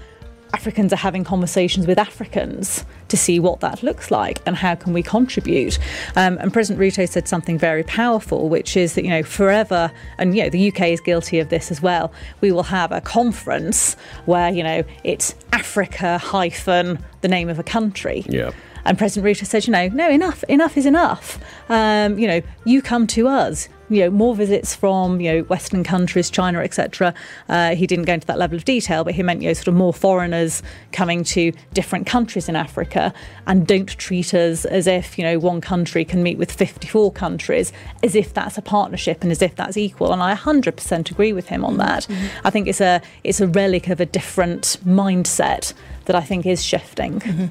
Africans 0.55 0.93
are 0.93 0.97
having 0.97 1.25
conversations 1.25 1.87
with 1.87 1.99
Africans 1.99 2.85
to 3.09 3.17
see 3.17 3.41
what 3.41 3.61
that 3.61 3.83
looks 3.83 4.11
like 4.11 4.41
and 4.47 4.55
how 4.55 4.75
can 4.75 4.93
we 4.93 5.03
contribute. 5.03 5.79
Um, 6.15 6.37
and 6.39 6.53
President 6.53 6.81
Ruto 6.81 7.09
said 7.09 7.27
something 7.27 7.59
very 7.59 7.83
powerful, 7.83 8.49
which 8.49 8.77
is 8.77 8.95
that 8.95 9.05
you 9.05 9.11
know 9.11 9.23
forever, 9.23 9.91
and 10.19 10.37
you 10.37 10.43
know 10.43 10.51
the 10.51 10.69
UK 10.71 10.89
is 10.89 11.01
guilty 11.01 11.39
of 11.39 11.49
this 11.49 11.71
as 11.71 11.81
well. 11.81 12.13
We 12.41 12.53
will 12.53 12.65
have 12.65 12.93
a 12.93 13.01
conference 13.01 13.97
where 14.27 14.51
you 14.51 14.63
know 14.63 14.85
it's 15.05 15.35
Africa 15.53 16.19
hyphen 16.19 16.99
the 17.23 17.29
name 17.29 17.49
of 17.49 17.59
a 17.59 17.65
country. 17.65 18.25
Yeah. 18.29 18.51
And 18.85 18.99
President 18.99 19.27
Ruto 19.27 19.47
said, 19.47 19.67
you 19.67 19.73
know, 19.73 19.89
no, 19.89 20.09
enough, 20.11 20.43
enough 20.45 20.77
is 20.77 20.87
enough. 20.87 21.39
Um, 21.69 22.19
you 22.19 22.27
know, 22.27 22.43
you 22.65 22.83
come 22.83 23.07
to 23.09 23.29
us. 23.29 23.69
You 23.89 24.05
know, 24.05 24.11
more 24.11 24.35
visits 24.35 24.75
from 24.75 25.21
you 25.21 25.31
know 25.31 25.43
Western 25.43 25.85
countries, 25.85 26.31
China, 26.31 26.61
etc. 26.61 27.13
Uh, 27.51 27.75
he 27.75 27.87
didn't 27.87 28.07
go 28.07 28.15
into 28.15 28.27
that 28.27 28.39
level 28.39 28.57
of 28.57 28.65
detail, 28.65 29.05
but 29.05 29.13
he 29.13 29.23
meant 29.23 29.43
you 29.43 29.49
know 29.49 29.53
sort 29.53 29.69
of 29.69 29.75
more 29.75 29.93
foreigners 29.93 30.63
coming 30.93 31.25
to 31.25 31.53
different 31.75 32.07
countries 32.07 32.49
in 32.49 32.57
Africa, 32.57 33.13
and 33.47 33.67
don't 33.67 33.91
treat 33.99 34.33
us 34.33 34.65
as 34.65 34.87
if 34.87 35.19
you 35.19 35.25
know 35.25 35.39
one 35.39 35.61
country 35.61 36.07
can 36.07 36.23
meet 36.23 36.39
with 36.39 36.51
54 36.51 37.13
countries, 37.13 37.71
as 38.03 38.15
if 38.15 38.33
that's 38.33 38.57
a 38.57 38.63
partnership 38.63 39.23
and 39.23 39.31
as 39.31 39.43
if 39.43 39.57
that's 39.57 39.77
equal. 39.77 40.15
And 40.15 40.23
I 40.23 40.35
100% 40.37 41.11
agree 41.11 41.35
with 41.35 41.49
him 41.49 41.63
on 41.63 41.77
that. 41.77 42.05
Mm-hmm. 42.05 42.47
I 42.47 42.51
think 42.51 42.69
it's 42.69 42.81
a 42.81 43.03
it's 43.25 43.43
a 43.43 43.47
relic 43.47 43.89
of 43.89 44.01
a 44.01 44.07
different 44.07 44.79
mindset 44.87 45.75
that 46.07 46.17
I 46.17 46.23
think 46.23 46.47
is 46.47 46.65
shifting. 46.65 47.21
Mm-hmm. 47.21 47.47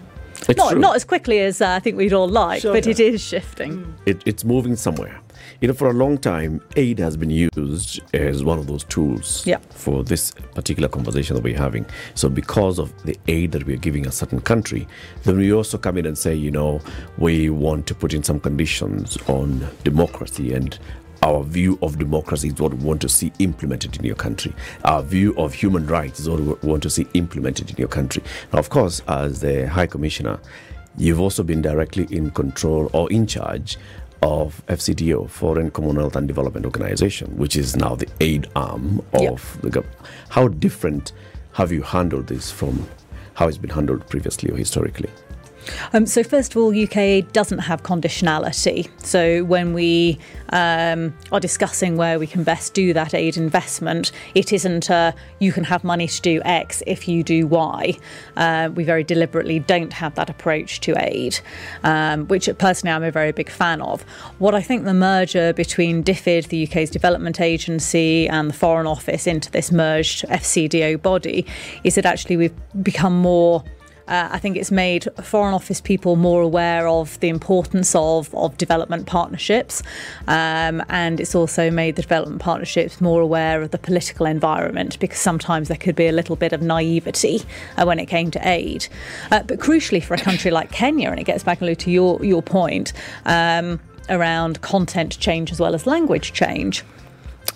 It's 0.50 0.57
not, 0.57 0.77
not 0.77 0.95
as 0.95 1.03
quickly 1.03 1.39
as 1.39 1.62
uh, 1.62 1.69
I 1.69 1.79
think 1.79 1.98
we'd 1.98 2.13
all 2.13 2.27
like, 2.27 2.62
sure, 2.62 2.74
but 2.74 2.86
yeah. 2.86 2.91
it 2.91 3.00
is 3.00 3.21
shifting. 3.21 3.77
Mm. 3.77 3.93
It, 4.05 4.24
it's 4.25 4.43
moving 4.43 4.75
somewhere. 4.75 5.19
You 5.60 5.67
know, 5.67 5.74
for 5.75 5.89
a 5.89 5.93
long 5.93 6.17
time, 6.17 6.62
aid 6.75 6.98
has 7.00 7.15
been 7.15 7.29
used 7.29 8.01
as 8.15 8.43
one 8.43 8.57
of 8.57 8.65
those 8.65 8.83
tools 8.86 9.45
yeah. 9.45 9.57
for 9.69 10.03
this 10.03 10.31
particular 10.55 10.89
conversation 10.89 11.36
that 11.36 11.43
we're 11.43 11.57
having. 11.57 11.86
So, 12.15 12.29
because 12.29 12.79
of 12.79 12.91
the 13.03 13.17
aid 13.27 13.51
that 13.51 13.65
we're 13.67 13.77
giving 13.77 14.07
a 14.07 14.12
certain 14.12 14.41
country, 14.41 14.88
then 15.24 15.38
we 15.38 15.53
also 15.53 15.77
come 15.77 15.98
in 15.98 16.05
and 16.07 16.17
say, 16.17 16.33
you 16.33 16.50
know, 16.50 16.81
we 17.17 17.50
want 17.50 17.86
to 17.88 17.95
put 17.95 18.13
in 18.13 18.24
some 18.24 18.39
conditions 18.39 19.17
on 19.27 19.67
democracy 19.83 20.53
and 20.53 20.79
Our 21.23 21.43
view 21.43 21.77
of 21.83 21.99
democracy 21.99 22.47
is 22.47 22.55
what 22.55 22.73
we 22.73 22.83
want 22.83 23.01
to 23.01 23.09
see 23.09 23.31
implemented 23.39 23.95
in 23.97 24.03
your 24.05 24.15
country. 24.15 24.53
Our 24.85 25.03
view 25.03 25.35
of 25.37 25.53
human 25.53 25.85
rights 25.85 26.19
is 26.19 26.27
what 26.27 26.39
we 26.39 26.67
want 26.67 26.81
to 26.83 26.89
see 26.89 27.05
implemented 27.13 27.69
in 27.69 27.75
your 27.77 27.87
country. 27.87 28.23
Now, 28.51 28.59
of 28.59 28.69
course, 28.69 29.01
as 29.07 29.39
the 29.39 29.67
High 29.69 29.85
Commissioner, 29.85 30.39
you've 30.97 31.19
also 31.19 31.43
been 31.43 31.61
directly 31.61 32.07
in 32.09 32.31
control 32.31 32.89
or 32.93 33.11
in 33.11 33.27
charge 33.27 33.77
of 34.23 34.63
FCDO, 34.67 35.29
Foreign 35.29 35.69
Commonwealth 35.71 36.15
and 36.15 36.27
Development 36.27 36.65
Organization, 36.65 37.35
which 37.37 37.55
is 37.55 37.75
now 37.75 37.95
the 37.95 38.07
aid 38.19 38.47
arm 38.55 38.99
of 39.13 39.21
Yep. 39.21 39.39
the 39.61 39.69
government. 39.69 39.97
How 40.29 40.47
different 40.47 41.11
have 41.53 41.71
you 41.71 41.83
handled 41.83 42.27
this 42.27 42.49
from 42.49 42.87
how 43.35 43.47
it's 43.47 43.57
been 43.57 43.69
handled 43.71 44.07
previously 44.09 44.49
or 44.51 44.57
historically? 44.57 45.09
Um, 45.94 46.06
so 46.06 46.24
first 46.24 46.56
of 46.56 46.62
all, 46.62 46.70
UK 46.75 47.32
doesn't 47.32 47.60
have 47.60 47.84
conditionality. 47.84 48.89
So 49.03 49.44
when 49.44 49.74
we 49.74 50.20
um, 50.50 51.13
are 51.32 51.39
discussing 51.39 51.98
where 51.98 52.20
we 52.20 52.27
can 52.27 52.44
best 52.44 52.74
do 52.74 52.94
that 52.94 53.13
aid 53.13 53.38
investment, 53.38 54.12
it 54.36 54.53
isn't 54.53 54.89
a, 54.89 55.13
you 55.39 55.51
can 55.51 55.63
have 55.65 55.84
money 55.84 56.08
to 56.08 56.22
do 56.22 56.41
X 56.44 56.84
if 56.88 57.08
you 57.08 57.24
do 57.24 57.48
Y. 57.48 57.98
Uh, 58.36 58.70
we 58.74 58.84
very 58.84 59.03
deliberately 59.03 59.60
don't 59.60 59.94
have 59.94 60.15
that 60.15 60.30
approach 60.30 60.80
to 60.82 60.96
aid, 60.98 61.39
um, 61.84 62.27
which 62.27 62.50
personally 62.58 62.94
I'm 62.94 63.03
a 63.03 63.12
very 63.12 63.32
big 63.32 63.50
fan 63.50 63.82
of. 63.82 64.01
What 64.39 64.56
I 64.56 64.62
think 64.62 64.86
the 64.86 64.94
merger 64.94 65.53
between 65.53 66.03
DFID, 66.03 66.48
the 66.48 66.68
UK's 66.68 66.89
development 66.89 67.39
agency, 67.39 68.27
and 68.27 68.50
the 68.50 68.53
Foreign 68.53 68.88
Office 68.88 69.27
into 69.27 69.51
this 69.51 69.72
merged 69.72 70.25
FCDO 70.27 71.01
body 71.01 71.46
is 71.84 71.96
that 71.96 72.06
actually 72.06 72.38
we've 72.38 72.84
become 72.84 73.18
more 73.18 73.63
uh, 74.08 74.29
I 74.31 74.39
think 74.39 74.58
it's 74.58 74.72
made 74.72 75.08
Foreign 75.22 75.53
Office 75.53 75.81
people 75.81 76.15
more 76.15 76.41
aware 76.41 76.88
of 76.88 77.20
the 77.20 77.29
importance 77.29 77.96
of, 77.96 78.34
of 78.36 78.58
development 78.58 79.08
partnerships, 79.08 79.84
um, 80.27 80.84
and 80.89 81.20
it's 81.20 81.36
also 81.36 81.72
made 81.72 81.96
the 81.96 82.01
development 82.01 82.41
partnerships 82.41 83.01
more 83.01 83.22
aware 83.22 83.62
of 83.62 83.72
the 83.72 83.77
political 83.77 84.25
environment 84.25 85.00
because 85.00 85.20
sometimes 85.20 85.67
there 85.67 85.77
could 85.77 85.96
be 85.96 86.08
a 86.08 86.12
little 86.12 86.36
bit 86.36 86.53
of 86.53 86.62
naivety 86.62 87.41
uh, 87.77 87.86
when 87.86 88.00
it 88.00 88.05
came 88.05 88.31
to 88.31 88.48
aid. 88.48 88.88
Uh, 89.31 89.43
but 89.43 89.60
crucially, 89.60 90.03
for 90.03 90.13
a 90.13 90.17
country 90.17 90.51
like 90.51 90.72
Kenya, 90.72 91.10
and 91.10 91.20
it 91.20 91.25
gets 91.25 91.43
back 91.43 91.62
Lou, 91.62 91.75
to 91.75 91.91
your 91.91 92.24
your 92.24 92.41
point 92.41 92.93
um, 93.25 93.79
around 94.10 94.62
content 94.62 95.17
change 95.20 95.51
as 95.51 95.60
well 95.60 95.74
as 95.74 95.88
language 95.88 96.34
change 96.34 96.84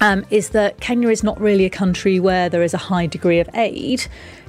um, 0.02 0.25
is 0.30 0.50
that 0.50 0.80
Kenya 0.80 1.10
is 1.10 1.24
not 1.24 1.40
really 1.40 1.66
a 1.66 1.70
country 1.70 2.20
where 2.20 2.50
there 2.50 2.64
is 2.64 2.74
a 2.74 2.78
high 2.78 3.06
degree 3.06 3.40
of 3.40 3.50
aid. 3.54 4.06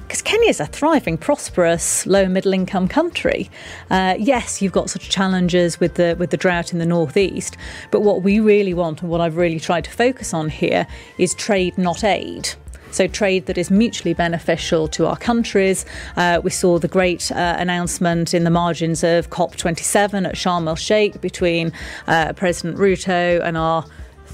Because 0.07 0.21
Kenya 0.21 0.47
is 0.47 0.61
a 0.61 0.65
thriving, 0.65 1.17
prosperous, 1.17 2.07
low 2.07 2.29
middle 2.29 2.53
income 2.53 2.87
country. 2.87 3.49
Uh, 3.89 4.15
yes, 4.17 4.61
you've 4.61 4.71
got 4.71 4.89
such 4.89 5.09
challenges 5.09 5.81
with 5.81 5.95
the 5.95 6.15
with 6.17 6.29
the 6.29 6.37
drought 6.37 6.71
in 6.71 6.79
the 6.79 6.85
northeast, 6.85 7.57
but 7.91 8.03
what 8.03 8.23
we 8.23 8.39
really 8.39 8.73
want 8.73 9.01
and 9.01 9.11
what 9.11 9.19
I've 9.19 9.35
really 9.35 9.59
tried 9.59 9.83
to 9.83 9.91
focus 9.91 10.33
on 10.33 10.47
here 10.47 10.87
is 11.17 11.35
trade, 11.35 11.77
not 11.77 12.05
aid. 12.05 12.47
So, 12.89 13.05
trade 13.07 13.47
that 13.47 13.57
is 13.57 13.69
mutually 13.69 14.13
beneficial 14.13 14.87
to 14.87 15.07
our 15.07 15.17
countries. 15.17 15.85
Uh, 16.15 16.39
we 16.41 16.51
saw 16.51 16.79
the 16.79 16.87
great 16.87 17.29
uh, 17.33 17.57
announcement 17.59 18.33
in 18.33 18.45
the 18.45 18.49
margins 18.49 19.03
of 19.03 19.29
COP27 19.29 20.25
at 20.25 20.35
Sharm 20.35 20.69
el 20.69 20.77
Sheikh 20.77 21.19
between 21.19 21.73
uh, 22.07 22.31
President 22.31 22.77
Ruto 22.77 23.43
and 23.43 23.57
our 23.57 23.83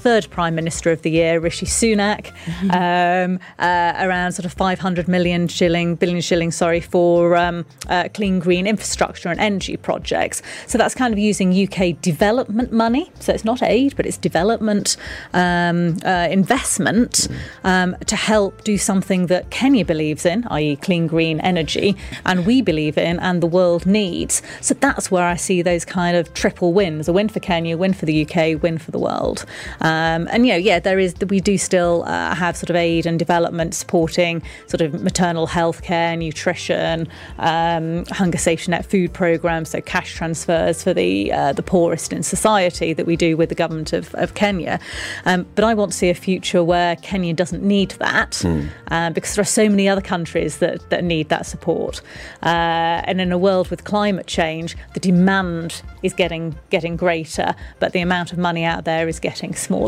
third 0.04 0.28
Prime 0.28 0.54
Minister 0.54 0.90
of 0.90 1.00
the 1.00 1.10
year, 1.10 1.40
Rishi 1.40 1.64
Sunak, 1.64 2.30
um, 2.70 3.40
uh, 3.58 3.94
around 4.06 4.32
sort 4.32 4.44
of 4.44 4.52
500 4.52 5.08
million 5.08 5.48
shilling, 5.48 5.94
billion 5.94 6.20
shilling, 6.20 6.50
sorry, 6.50 6.82
for 6.82 7.34
um, 7.38 7.64
uh, 7.88 8.10
clean 8.12 8.38
green 8.38 8.66
infrastructure 8.66 9.30
and 9.30 9.40
energy 9.40 9.78
projects. 9.78 10.42
So 10.66 10.76
that's 10.76 10.94
kind 10.94 11.14
of 11.14 11.18
using 11.18 11.48
UK 11.66 11.98
development 12.02 12.70
money. 12.70 13.10
So 13.18 13.32
it's 13.32 13.46
not 13.46 13.62
aid, 13.62 13.96
but 13.96 14.04
it's 14.04 14.18
development 14.18 14.98
um, 15.32 15.96
uh, 16.04 16.28
investment 16.30 17.26
um, 17.64 17.96
to 18.06 18.14
help 18.14 18.62
do 18.62 18.76
something 18.76 19.28
that 19.28 19.48
Kenya 19.48 19.86
believes 19.86 20.26
in, 20.26 20.46
i.e., 20.50 20.76
clean 20.76 21.06
green 21.06 21.40
energy, 21.40 21.96
and 22.26 22.44
we 22.44 22.60
believe 22.60 22.98
in, 22.98 23.18
and 23.20 23.42
the 23.42 23.46
world 23.46 23.86
needs. 23.86 24.42
So 24.60 24.74
that's 24.74 25.10
where 25.10 25.24
I 25.24 25.36
see 25.36 25.62
those 25.62 25.86
kind 25.86 26.14
of 26.14 26.34
triple 26.34 26.74
wins: 26.74 27.08
a 27.08 27.12
win 27.14 27.30
for 27.30 27.40
Kenya, 27.40 27.78
win 27.78 27.94
for 27.94 28.04
the 28.04 28.26
UK, 28.26 28.62
win 28.62 28.76
for 28.76 28.90
the 28.90 28.98
world. 28.98 29.46
Um, 29.80 29.93
and 30.30 30.46
you 30.46 30.52
know, 30.52 30.58
yeah, 30.58 30.78
there 30.78 30.98
is 30.98 31.14
we 31.28 31.40
do 31.40 31.58
still 31.58 32.04
uh, 32.06 32.34
have 32.34 32.56
sort 32.56 32.70
of 32.70 32.76
aid 32.76 33.06
and 33.06 33.18
development 33.18 33.74
supporting 33.74 34.42
sort 34.66 34.80
of 34.80 35.02
maternal 35.02 35.46
health 35.46 35.82
care, 35.82 36.16
nutrition, 36.16 37.08
um, 37.38 38.04
hunger 38.06 38.38
safety 38.38 38.70
net 38.70 38.84
food 38.86 39.12
programs, 39.12 39.70
so 39.70 39.80
cash 39.80 40.14
transfers 40.14 40.82
for 40.82 40.94
the 40.94 41.32
uh, 41.32 41.52
the 41.52 41.62
poorest 41.62 42.12
in 42.12 42.22
society 42.22 42.92
that 42.92 43.06
we 43.06 43.16
do 43.16 43.36
with 43.36 43.48
the 43.48 43.54
government 43.54 43.92
of, 43.92 44.14
of 44.14 44.34
Kenya. 44.34 44.80
Um, 45.24 45.46
but 45.54 45.64
I 45.64 45.74
want 45.74 45.92
to 45.92 45.98
see 45.98 46.10
a 46.10 46.14
future 46.14 46.62
where 46.64 46.96
Kenya 46.96 47.34
doesn't 47.34 47.62
need 47.62 47.90
that 47.92 48.44
uh, 48.90 49.10
because 49.10 49.34
there 49.34 49.42
are 49.42 49.44
so 49.44 49.68
many 49.68 49.88
other 49.88 50.00
countries 50.00 50.58
that, 50.58 50.88
that 50.90 51.04
need 51.04 51.28
that 51.28 51.46
support. 51.46 52.00
Uh, 52.42 53.02
and 53.04 53.20
in 53.20 53.32
a 53.32 53.38
world 53.38 53.68
with 53.68 53.84
climate 53.84 54.26
change, 54.26 54.76
the 54.94 55.00
demand 55.00 55.82
is 56.02 56.12
getting 56.12 56.56
getting 56.70 56.96
greater, 56.96 57.54
but 57.78 57.92
the 57.92 58.00
amount 58.00 58.32
of 58.32 58.38
money 58.38 58.64
out 58.64 58.84
there 58.84 59.08
is 59.08 59.20
getting 59.20 59.54
smaller. 59.54 59.83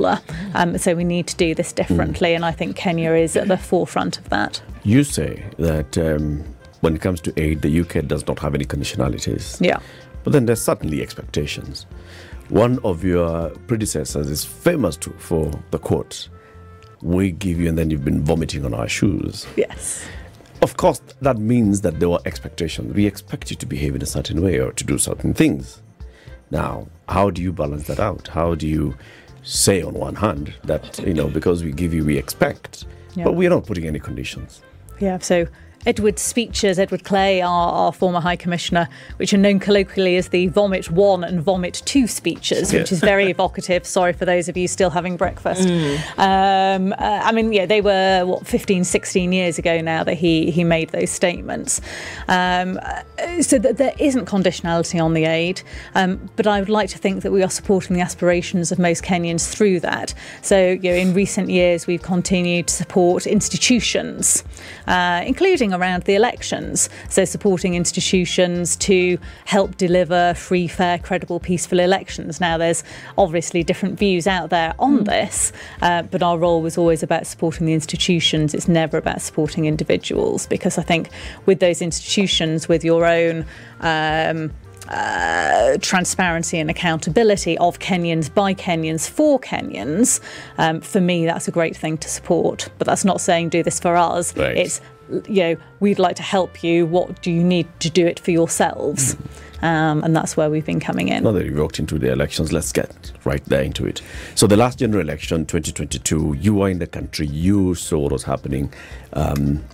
Um, 0.55 0.79
so 0.79 0.95
we 0.95 1.05
need 1.05 1.27
to 1.29 1.37
do 1.37 1.55
this 1.55 1.73
differently, 1.73 2.35
and 2.35 2.45
I 2.45 2.53
think 2.53 2.77
Kenya 2.77 3.13
is 3.13 3.37
at 3.37 3.49
the 3.49 3.57
forefront 3.57 4.19
of 4.19 4.29
that. 4.31 4.61
You 4.85 5.05
say 5.05 5.45
that 5.59 5.97
um, 5.99 6.45
when 6.81 6.95
it 6.97 7.01
comes 7.01 7.21
to 7.23 7.41
aid, 7.41 7.63
the 7.63 7.81
UK 7.81 8.07
does 8.07 8.27
not 8.27 8.39
have 8.41 8.55
any 8.55 8.65
conditionalities. 8.65 9.61
Yeah. 9.61 9.81
But 10.25 10.33
then 10.33 10.47
there's 10.47 10.63
certainly 10.63 11.03
expectations. 11.03 11.87
One 12.49 12.79
of 12.85 13.05
your 13.05 13.51
predecessors 13.67 14.29
is 14.29 14.45
famous 14.45 14.97
for 15.19 15.51
the 15.71 15.79
quote, 15.79 16.29
we 17.03 17.31
give 17.31 17.61
you 17.61 17.69
and 17.69 17.79
then 17.79 17.91
you've 17.91 18.05
been 18.05 18.25
vomiting 18.25 18.65
on 18.65 18.75
our 18.75 18.89
shoes. 18.89 19.47
Yes. 19.57 20.07
Of 20.63 20.77
course, 20.77 21.01
that 21.21 21.39
means 21.39 21.83
that 21.83 22.01
there 22.01 22.09
were 22.09 22.21
expectations. 22.25 22.95
We 22.95 23.07
expect 23.07 23.51
you 23.51 23.57
to 23.57 23.67
behave 23.67 23.95
in 23.95 24.03
a 24.03 24.07
certain 24.07 24.43
way 24.43 24.59
or 24.59 24.73
to 24.73 24.85
do 24.85 24.99
certain 24.99 25.35
things. 25.35 25.83
Now, 26.51 26.87
how 27.09 27.31
do 27.31 27.43
you 27.43 27.53
balance 27.53 27.87
that 27.89 28.01
out? 28.01 28.29
How 28.29 28.55
do 28.55 28.67
you 28.67 28.97
say, 29.47 29.81
on 29.83 29.95
one 29.95 30.17
hand, 30.17 30.53
that, 30.65 30.99
you 30.99 31.15
know, 31.15 31.29
because 31.29 31.63
we 31.63 31.73
give 31.73 31.95
you, 31.95 32.05
we 32.05 32.19
expect, 32.19 32.85
Yeah. 33.15 33.25
but 33.25 33.35
we're 33.35 33.49
not 33.51 33.65
putting 33.65 33.87
any 33.87 34.01
conditions? 34.01 34.61
Yeah, 35.01 35.19
so 35.19 35.47
Edward's 35.87 36.21
speeches, 36.21 36.81
Edward 36.81 37.05
Clay, 37.05 37.41
our, 37.41 37.71
our 37.71 37.93
former 37.93 38.19
High 38.21 38.35
Commissioner, 38.35 38.89
which 39.19 39.33
are 39.33 39.39
known 39.39 39.61
colloquially 39.61 40.17
as 40.17 40.29
the 40.29 40.49
Vomit 40.49 40.91
1 40.91 41.23
and 41.23 41.41
Vomit 41.41 41.81
2 41.85 42.09
speeches, 42.09 42.73
which 42.73 42.91
is 42.91 42.99
very 42.99 43.31
evocative. 43.31 43.87
Sorry 43.87 44.13
for 44.13 44.25
those 44.25 44.49
of 44.49 44.57
you 44.57 44.67
still 44.67 44.91
having 44.91 45.17
breakfast. 45.17 45.69
Um, 46.19 46.93
uh, 46.93 46.97
I 46.99 47.31
mean, 47.31 47.53
yeah, 47.53 47.67
they 47.67 47.81
were, 47.81 48.25
what, 48.27 48.47
15, 48.49 48.83
16 48.83 49.33
years 49.33 49.59
ago 49.59 49.81
now 49.81 50.03
that 50.03 50.15
he, 50.15 50.51
he 50.51 50.65
made 50.65 50.91
those 50.91 51.11
statements. 51.11 51.81
Um, 52.27 52.81
uh, 52.83 53.43
so 53.43 53.59
that 53.61 53.77
there 53.77 53.95
isn't 53.99 54.27
conditionality 54.27 55.03
on 55.03 55.15
the 55.15 55.25
aid, 55.25 55.63
um, 55.95 56.29
but 56.35 56.49
I 56.49 56.59
would 56.59 56.69
like 56.69 56.89
to 56.91 56.99
think 56.99 57.23
that 57.23 57.31
we 57.31 57.45
are 57.45 57.51
supporting 57.51 57.95
the 57.95 58.03
aspirations 58.03 58.73
of 58.73 58.81
most 58.81 59.05
Kenyans 59.05 59.49
through 59.49 59.81
that. 59.81 60.15
So, 60.43 60.71
you 60.71 60.91
know, 60.91 60.97
in 60.97 61.15
recent 61.15 61.49
years, 61.49 61.87
we've 61.87 62.03
continued 62.03 62.67
to 62.67 62.75
support 62.75 63.27
institutions, 63.27 64.43
uh, 64.89 65.23
including 65.25 65.76
around 65.77 66.05
the 66.05 66.15
elections. 66.15 66.89
So, 67.09 67.25
supporting 67.25 67.75
institutions 67.75 68.77
to 68.77 69.19
help 69.45 69.77
deliver 69.77 70.35
free, 70.35 70.69
fair, 70.69 70.99
credible, 70.99 71.41
peaceful 71.41 71.81
elections. 71.81 72.41
Now, 72.41 72.59
there's 72.59 72.83
obviously 73.19 73.63
different 73.63 73.99
views 73.99 74.27
out 74.27 74.51
there 74.51 74.75
on 74.79 75.05
this, 75.05 75.53
uh, 75.83 76.03
but 76.03 76.23
our 76.23 76.39
role 76.39 76.63
was 76.63 76.79
always 76.79 77.03
about 77.03 77.27
supporting 77.27 77.67
the 77.67 77.75
institutions. 77.75 78.55
It's 78.55 78.69
never 78.69 78.99
about 78.99 79.21
supporting 79.21 79.67
individuals 79.67 80.47
because 80.47 80.79
I 80.79 80.83
think 80.83 81.11
with 81.47 81.61
those 81.61 81.83
institutions, 81.83 82.69
with 82.69 82.85
your 82.85 83.07
own 83.07 83.45
um, 83.81 84.53
uh, 84.89 85.77
transparency 85.81 86.59
and 86.59 86.71
accountability 86.71 87.59
of 87.59 87.79
Kenyans 87.79 88.33
by 88.33 88.55
Kenyans 88.55 89.09
for 89.09 89.39
Kenyans, 89.41 90.21
um, 90.59 90.81
for 90.81 91.01
me, 91.01 91.27
that's 91.27 91.49
a 91.49 91.51
great 91.51 91.77
thing 91.77 91.99
to 91.99 92.09
support. 92.09 92.69
But 92.79 92.87
that's 92.87 93.05
not 93.05 93.21
saying 93.21 93.49
do 93.51 93.63
this 93.63 93.81
for 93.81 93.97
us. 93.97 94.37
Right. 94.37 94.57
It's, 94.57 94.81
you 95.29 95.43
know, 95.43 95.57
we'd 95.81 95.99
like 95.99 96.17
to 96.17 96.23
help 96.23 96.63
you. 96.63 96.87
What 96.87 97.23
do 97.23 97.31
you 97.31 97.43
need 97.43 97.69
to 97.81 97.91
do 97.91 98.07
it 98.07 98.21
for 98.21 98.31
yourselves? 98.31 99.17
Um, 99.63 100.05
and 100.05 100.15
that's 100.15 100.37
where 100.37 100.51
we've 100.51 100.67
been 100.67 100.81
coming 100.81 101.09
in. 101.09 101.25
Now 101.25 101.33
that 101.33 101.47
you 101.47 101.55
walked 101.55 101.79
into 101.79 101.99
the 101.99 102.13
elections, 102.13 102.53
let's 102.53 102.73
get 102.73 103.13
right 103.25 103.45
there 103.47 103.63
into 103.63 103.87
it. 103.87 104.03
So, 104.35 104.47
the 104.47 104.57
last 104.57 104.79
general 104.79 105.01
election, 105.01 105.47
2022, 105.47 106.37
you 106.39 106.55
were 106.55 106.69
in 106.69 106.79
the 106.79 106.87
country, 106.87 107.27
you 107.27 107.75
saw 107.75 108.01
what 108.01 108.13
was 108.13 108.25
happening. 108.25 108.73
Um, 109.15 109.65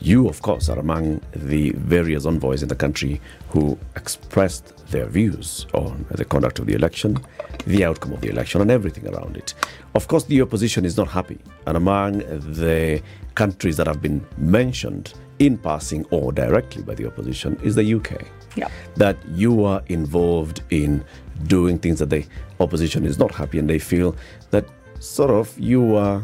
you, 0.00 0.28
of 0.28 0.42
course, 0.42 0.68
are 0.68 0.78
among 0.78 1.20
the 1.34 1.70
various 1.72 2.24
envoys 2.26 2.62
in 2.62 2.68
the 2.68 2.74
country 2.74 3.20
who 3.50 3.78
expressed 3.96 4.86
their 4.90 5.06
views 5.06 5.66
on 5.74 6.04
the 6.10 6.24
conduct 6.24 6.58
of 6.58 6.66
the 6.66 6.74
election, 6.74 7.18
the 7.66 7.84
outcome 7.84 8.12
of 8.12 8.20
the 8.20 8.28
election, 8.28 8.60
and 8.60 8.70
everything 8.70 9.06
around 9.14 9.36
it. 9.36 9.54
Of 9.94 10.08
course, 10.08 10.24
the 10.24 10.40
opposition 10.42 10.84
is 10.84 10.96
not 10.96 11.08
happy. 11.08 11.38
And 11.66 11.76
among 11.76 12.18
the 12.18 13.02
countries 13.34 13.76
that 13.76 13.86
have 13.86 14.00
been 14.02 14.24
mentioned 14.38 15.14
in 15.38 15.58
passing 15.58 16.04
or 16.10 16.32
directly 16.32 16.82
by 16.82 16.94
the 16.94 17.06
opposition 17.06 17.58
is 17.62 17.74
the 17.74 17.94
UK 17.94 18.26
Yeah. 18.56 18.68
that 18.96 19.16
you 19.34 19.64
are 19.64 19.82
involved 19.88 20.62
in 20.70 21.02
doing 21.46 21.78
things 21.78 21.98
that 22.00 22.10
the 22.10 22.24
opposition 22.60 23.04
is 23.06 23.18
not 23.18 23.32
happy 23.34 23.58
and 23.58 23.68
they 23.68 23.78
feel 23.78 24.14
that 24.50 24.66
sort 25.00 25.30
of 25.30 25.58
you 25.58 25.96
are 25.96 26.22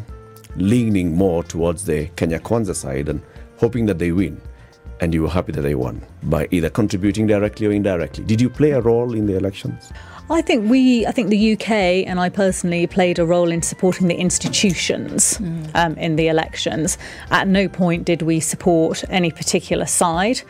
leaning 0.55 1.15
more 1.15 1.43
towards 1.43 1.85
the 1.85 2.07
Kenya 2.15 2.39
Kwanza 2.39 2.75
side 2.75 3.09
and 3.09 3.21
hoping 3.59 3.85
that 3.87 3.99
they 3.99 4.11
win. 4.11 4.41
And 5.01 5.13
you 5.13 5.21
were 5.21 5.29
happy 5.29 5.53
that 5.53 5.61
they 5.61 5.75
won 5.75 6.05
by 6.23 6.47
either 6.51 6.69
contributing 6.69 7.27
directly 7.27 7.67
or 7.67 7.71
indirectly. 7.71 8.23
Did 8.25 8.41
you 8.41 8.49
play 8.49 8.71
a 8.71 8.81
role 8.81 9.13
in 9.13 9.27
the 9.27 9.37
elections? 9.37 9.91
I 10.31 10.41
think 10.41 10.69
we, 10.69 11.07
I 11.07 11.11
think 11.11 11.29
the 11.29 11.53
UK 11.53 11.71
and 12.07 12.19
I 12.19 12.29
personally 12.29 12.85
played 12.85 13.17
a 13.17 13.25
role 13.25 13.49
in 13.49 13.63
supporting 13.63 14.07
the 14.07 14.15
institutions 14.15 15.39
um, 15.73 15.95
in 15.97 16.17
the 16.17 16.27
elections. 16.27 16.97
At 17.31 17.47
no 17.47 17.67
point 17.67 18.05
did 18.05 18.21
we 18.21 18.39
support 18.39 19.03
any 19.09 19.31
particular 19.31 19.87
side. 19.87 20.41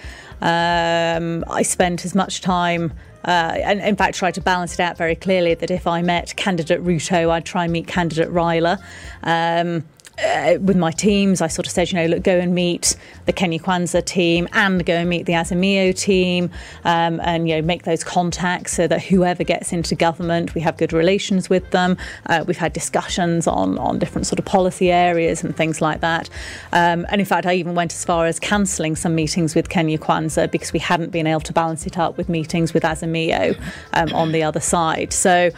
Um, 0.41 1.45
I 1.49 1.61
spent 1.61 2.05
as 2.05 2.13
much 2.13 2.41
time. 2.41 2.93
Uh, 3.25 3.59
and 3.63 3.81
in 3.81 3.97
fact, 3.97 4.15
tried 4.15 4.33
to 4.33 4.41
balance 4.41 4.73
it 4.73 4.79
out 4.79 4.97
very 4.97 5.15
clearly 5.15 5.53
that 5.53 5.69
if 5.69 5.85
I 5.85 6.01
met 6.01 6.35
candidate 6.37 6.81
Ruto, 6.83 7.29
I'd 7.29 7.45
try 7.45 7.65
and 7.65 7.73
meet 7.73 7.85
candidate 7.85 8.29
Raila. 8.29 8.79
Um, 9.23 9.83
uh, 10.23 10.57
with 10.61 10.77
my 10.77 10.91
teams, 10.91 11.41
I 11.41 11.47
sort 11.47 11.65
of 11.65 11.71
said, 11.71 11.91
you 11.91 11.97
know, 11.97 12.05
look, 12.05 12.23
go 12.23 12.37
and 12.37 12.53
meet 12.53 12.95
the 13.25 13.33
Kenya 13.33 13.59
Kwanza 13.59 14.03
team 14.03 14.47
and 14.53 14.85
go 14.85 14.93
and 14.93 15.09
meet 15.09 15.25
the 15.25 15.33
Azimio 15.33 15.97
team, 15.97 16.49
um, 16.83 17.19
and 17.23 17.47
you 17.47 17.55
know, 17.55 17.61
make 17.61 17.83
those 17.83 18.03
contacts 18.03 18.73
so 18.73 18.87
that 18.87 19.01
whoever 19.03 19.43
gets 19.43 19.71
into 19.71 19.95
government, 19.95 20.53
we 20.55 20.61
have 20.61 20.77
good 20.77 20.93
relations 20.93 21.49
with 21.49 21.69
them. 21.71 21.97
Uh, 22.25 22.43
we've 22.47 22.57
had 22.57 22.73
discussions 22.73 23.47
on 23.47 23.77
on 23.79 23.99
different 23.99 24.27
sort 24.27 24.39
of 24.39 24.45
policy 24.45 24.91
areas 24.91 25.43
and 25.43 25.55
things 25.55 25.81
like 25.81 26.01
that. 26.01 26.29
Um, 26.71 27.05
and 27.09 27.21
in 27.21 27.25
fact, 27.25 27.45
I 27.45 27.53
even 27.53 27.75
went 27.75 27.93
as 27.93 28.03
far 28.03 28.25
as 28.25 28.39
cancelling 28.39 28.95
some 28.95 29.15
meetings 29.15 29.55
with 29.55 29.69
Kenya 29.69 29.97
Kwanza 29.97 30.49
because 30.49 30.73
we 30.73 30.79
hadn't 30.79 31.11
been 31.11 31.27
able 31.27 31.41
to 31.41 31.53
balance 31.53 31.85
it 31.85 31.97
up 31.97 32.17
with 32.17 32.29
meetings 32.29 32.73
with 32.73 32.83
Azimio 32.83 33.59
um, 33.93 34.13
on 34.13 34.31
the 34.31 34.43
other 34.43 34.59
side. 34.59 35.13
So 35.13 35.51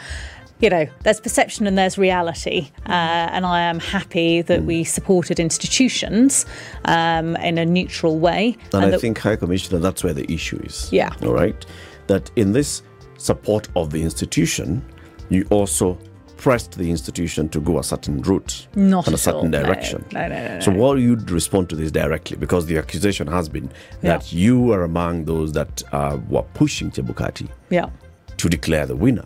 you 0.62 0.70
know, 0.70 0.86
there's 1.04 1.20
perception 1.20 1.68
and 1.68 1.78
there's 1.78 1.98
reality. 1.98 2.70
Uh, 2.86 2.92
and 3.34 3.46
I 3.46 3.62
am 3.62 3.80
happy 3.80 4.42
that 4.44 4.64
we 4.64 4.84
supported 4.84 5.40
institutions 5.40 6.46
um, 6.86 7.36
in 7.38 7.58
a 7.58 7.66
neutral 7.66 8.20
way. 8.20 8.58
And, 8.74 8.86
I 8.86 8.90
that- 8.92 9.02
think, 9.02 9.18
High 9.18 9.36
Commissioner, 9.36 9.80
that's 9.80 10.04
where 10.04 10.14
the 10.14 10.32
issue 10.32 10.62
is. 10.64 10.92
Yeah. 10.92 11.10
All 11.24 11.34
right. 11.34 11.66
That 12.08 12.30
in 12.36 12.52
this 12.52 12.84
support 13.18 13.68
of 13.76 13.92
the 13.92 14.02
institution, 14.02 14.86
you 15.30 15.46
also 15.50 15.98
pressed 16.38 16.72
the 16.72 16.90
institution 16.90 17.48
to 17.48 17.60
go 17.60 17.78
a 17.78 17.84
certain 17.84 18.20
route 18.24 18.68
Not 18.76 19.06
and 19.06 19.14
a 19.14 19.18
certain 19.18 19.54
all. 19.54 19.64
Direction. 19.64 20.04
No, 20.12 20.28
no, 20.28 20.56
no, 20.56 20.60
So, 20.60 20.72
what 20.72 20.96
you'd 20.96 21.30
respond 21.30 21.70
to 21.70 21.76
this 21.76 21.92
directly? 21.92 22.36
Because 22.36 22.66
the 22.66 22.78
accusation 22.80 23.28
has 23.28 23.48
been 23.48 23.70
that 24.02 24.34
you 24.34 24.60
were 24.60 24.84
among 24.84 25.26
those 25.26 25.52
that 25.54 25.84
uh, 25.92 26.18
were 26.30 26.42
pushing 26.56 26.90
Chebukati 26.90 27.48
yeah. 27.70 27.90
to 28.38 28.50
declare 28.50 28.88
the 28.88 28.96
winner, 28.96 29.26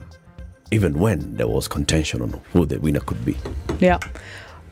even 0.72 1.00
when 1.00 1.36
there 1.36 1.48
was 1.48 1.68
contention 1.68 2.22
on 2.22 2.42
who 2.52 2.66
the 2.66 2.80
winner 2.80 3.00
could 3.00 3.24
be. 3.24 3.38
Yeah. 3.80 4.00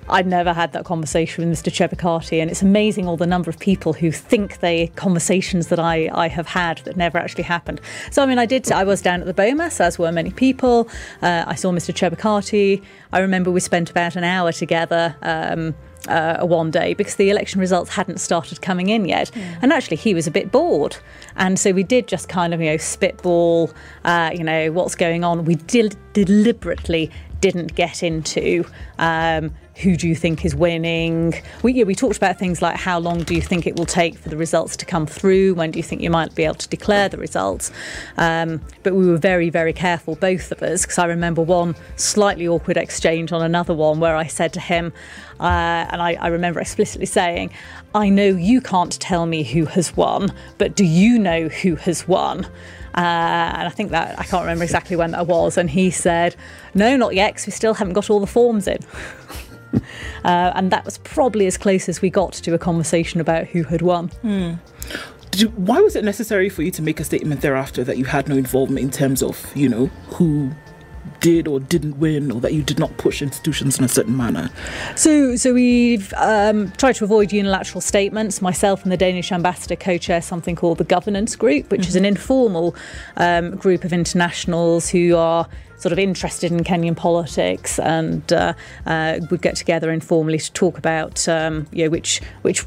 I'd 0.10 0.28
never 0.28 0.54
had 0.54 0.74
that 0.74 0.86
conversation 0.86 1.48
with 1.48 1.58
Mr. 1.58 1.72
Chebukati, 1.72 2.42
and 2.42 2.52
it's 2.52 2.62
amazing 2.62 3.08
all 3.08 3.18
the 3.18 3.28
number 3.28 3.50
of 3.50 3.58
people 3.60 3.94
who 3.94 4.12
think 4.12 4.60
they 4.60 4.88
conversations 4.96 5.68
that 5.68 5.80
I, 5.80 6.10
I 6.14 6.28
have 6.28 6.48
had 6.48 6.80
that 6.80 6.98
never 6.98 7.18
actually 7.18 7.44
happened. 7.44 7.80
So, 8.12 8.22
I 8.22 8.26
mean, 8.26 8.38
I 8.38 8.46
did, 8.46 8.70
I 8.72 8.84
was 8.84 9.02
down 9.02 9.22
at 9.22 9.28
the 9.28 9.34
BOMAS, 9.34 9.80
as 9.80 9.98
were 9.98 10.12
many 10.12 10.32
people. 10.32 10.90
Uh, 11.22 11.46
I 11.48 11.56
saw 11.56 11.72
Mr. 11.72 11.94
Chebukati. 11.94 12.84
I 13.14 13.20
remember 13.20 13.50
we 13.50 13.62
spent 13.62 13.90
about 13.90 14.16
an 14.16 14.24
hour 14.24 14.52
together. 14.52 15.16
Um, 15.22 15.74
uh, 16.07 16.45
one 16.45 16.72
day 16.72 16.93
because 16.93 17.15
the 17.15 17.29
election 17.29 17.60
results 17.60 17.91
hadn't 17.91 18.19
started 18.19 18.62
coming 18.62 18.89
in 18.89 19.05
yet, 19.05 19.31
and 19.62 19.72
actually 19.72 19.98
he 19.98 20.13
was 20.13 20.27
a 20.27 20.31
bit 20.31 20.51
bored, 20.51 20.98
and 21.36 21.60
so 21.60 21.72
we 21.72 21.83
did 21.83 22.07
just 22.07 22.29
kind 22.29 22.53
of 22.53 22.62
you 22.62 22.69
know 22.72 22.77
spitball, 22.77 23.72
uh, 24.05 24.31
you 24.33 24.43
know 24.43 24.72
what's 24.72 24.95
going 24.95 25.24
on. 25.24 25.45
We 25.45 25.55
did 25.55 25.95
deliberately 26.13 27.12
didn't 27.43 27.75
get 27.75 28.03
into 28.03 28.63
um, 29.00 29.53
who 29.75 29.98
do 29.98 30.07
you 30.07 30.15
think 30.15 30.45
is 30.45 30.55
winning. 30.55 31.33
We, 31.62 31.74
yeah, 31.74 31.83
we 31.83 31.93
talked 31.93 32.15
about 32.15 32.39
things 32.39 32.62
like 32.62 32.77
how 32.77 33.00
long 33.00 33.24
do 33.24 33.36
you 33.36 33.41
think 33.41 33.67
it 33.67 33.75
will 33.75 33.86
take 33.86 34.17
for 34.17 34.29
the 34.29 34.38
results 34.38 34.77
to 34.77 34.86
come 34.86 35.05
through? 35.05 35.55
When 35.55 35.72
do 35.72 35.77
you 35.77 35.83
think 35.83 36.01
you 36.01 36.10
might 36.10 36.33
be 36.36 36.45
able 36.45 36.55
to 36.55 36.69
declare 36.69 37.10
the 37.10 37.17
results? 37.17 37.69
Um, 38.17 38.62
but 38.83 38.93
we 38.93 39.05
were 39.05 39.17
very, 39.17 39.50
very 39.50 39.74
careful, 39.74 40.15
both 40.15 40.53
of 40.53 40.63
us, 40.63 40.83
because 40.83 40.98
I 40.98 41.05
remember 41.05 41.41
one 41.41 41.75
slightly 41.98 42.48
awkward 42.48 42.77
exchange 42.77 43.33
on 43.33 43.41
another 43.41 43.74
one 43.74 44.00
where 44.00 44.15
I 44.15 44.27
said 44.27 44.53
to 44.53 44.62
him, 44.62 44.93
uh, 45.40 45.88
and 45.90 46.02
I, 46.02 46.13
I 46.13 46.28
remember 46.28 46.60
explicitly 46.60 47.06
saying, 47.06 47.52
I 47.96 48.10
know 48.10 48.28
you 48.28 48.62
can't 48.62 49.00
tell 49.00 49.25
me 49.25 49.44
who 49.44 49.66
has 49.66 49.96
won, 49.96 50.34
but 50.58 50.75
do 50.75 50.86
you 50.86 51.20
know 51.20 51.48
who 51.48 51.75
has 51.75 52.07
won? 52.07 52.46
Uh, 52.96 53.00
and 53.55 53.68
I 53.68 53.70
think 53.70 53.92
that 53.92 54.20
I 54.20 54.24
can't 54.24 54.44
remember 54.44 54.64
exactly 54.64 54.96
when 54.96 55.12
that 55.12 55.27
was. 55.27 55.57
And 55.57 55.70
he 55.70 55.90
said, 55.90 56.36
"No, 56.75 56.96
not 56.96 57.16
yet, 57.16 57.34
because 57.34 57.48
we 57.48 57.51
still 57.51 57.74
haven't 57.74 57.94
got 57.94 58.10
all 58.10 58.20
the 58.20 58.27
forms 58.27 58.68
in." 58.68 58.77
uh, 60.24 60.51
and 60.55 60.72
that 60.72 60.86
was 60.86 61.00
probably 61.00 61.48
as 61.48 61.57
close 61.57 61.90
as 61.90 62.01
we 62.01 62.10
got 62.12 62.34
to 62.34 62.53
a 62.53 62.60
conversation 62.60 63.20
about 63.20 63.48
who 63.48 63.64
had 63.64 63.81
won. 63.81 64.12
Did 65.31 65.42
you, 65.42 65.48
why 65.50 65.81
was 65.81 65.96
it 65.96 66.03
necessary 66.03 66.48
for 66.48 66.62
you 66.62 66.70
to 66.70 66.84
make 66.84 67.00
a 67.00 67.03
statement 67.03 67.42
thereafter 67.42 67.84
that 67.84 67.98
you 67.98 68.05
had 68.05 68.29
no 68.29 68.36
involvement 68.36 68.84
in 68.84 68.92
terms 68.92 69.24
of, 69.24 69.51
you 69.55 69.68
know, 69.68 69.88
who 70.10 70.51
did 71.20 71.48
or 71.48 71.59
didn't 71.59 71.98
win, 71.98 72.31
or 72.31 72.42
that 72.42 72.53
you 72.53 72.61
did 72.61 72.79
not 72.79 72.96
push 72.98 73.22
institutions 73.22 73.77
in 73.77 73.85
a 73.85 73.87
certain 73.87 74.16
manner? 74.16 74.50
So, 74.96 75.35
so 75.35 75.53
we've 75.53 76.13
um, 76.18 76.72
tried 76.74 76.94
to 76.96 77.03
avoid 77.03 77.31
unilateral 77.31 77.81
statements. 77.81 78.42
Myself 78.42 78.83
and 78.83 78.92
the 78.92 78.98
Danish 78.98 79.31
ambassador 79.31 79.75
co-chair 79.75 80.22
something 80.22 80.55
called 80.55 80.77
the 80.77 80.83
Governance 80.83 81.35
Group, 81.35 81.72
which 81.72 81.87
is 81.87 81.96
an 81.96 82.05
informal 82.05 82.75
um, 83.18 83.55
group 83.55 83.83
of 83.83 83.94
internationals 83.94 84.89
who 84.89 85.16
are 85.16 85.48
sort 85.77 85.92
of 85.92 86.00
interested 86.00 86.51
in 86.51 86.63
Kenyan 86.63 86.96
politics 86.96 87.77
and 87.77 88.31
uh, 88.31 88.53
uh, 88.85 89.20
would 89.29 89.42
get 89.42 89.57
together 89.57 89.92
informally 89.92 90.37
to 90.37 90.51
talk 90.53 90.77
about 90.77 91.27
um, 91.27 91.68
you 91.74 91.83
know 91.83 91.89
which 91.89 92.22
which 92.42 92.66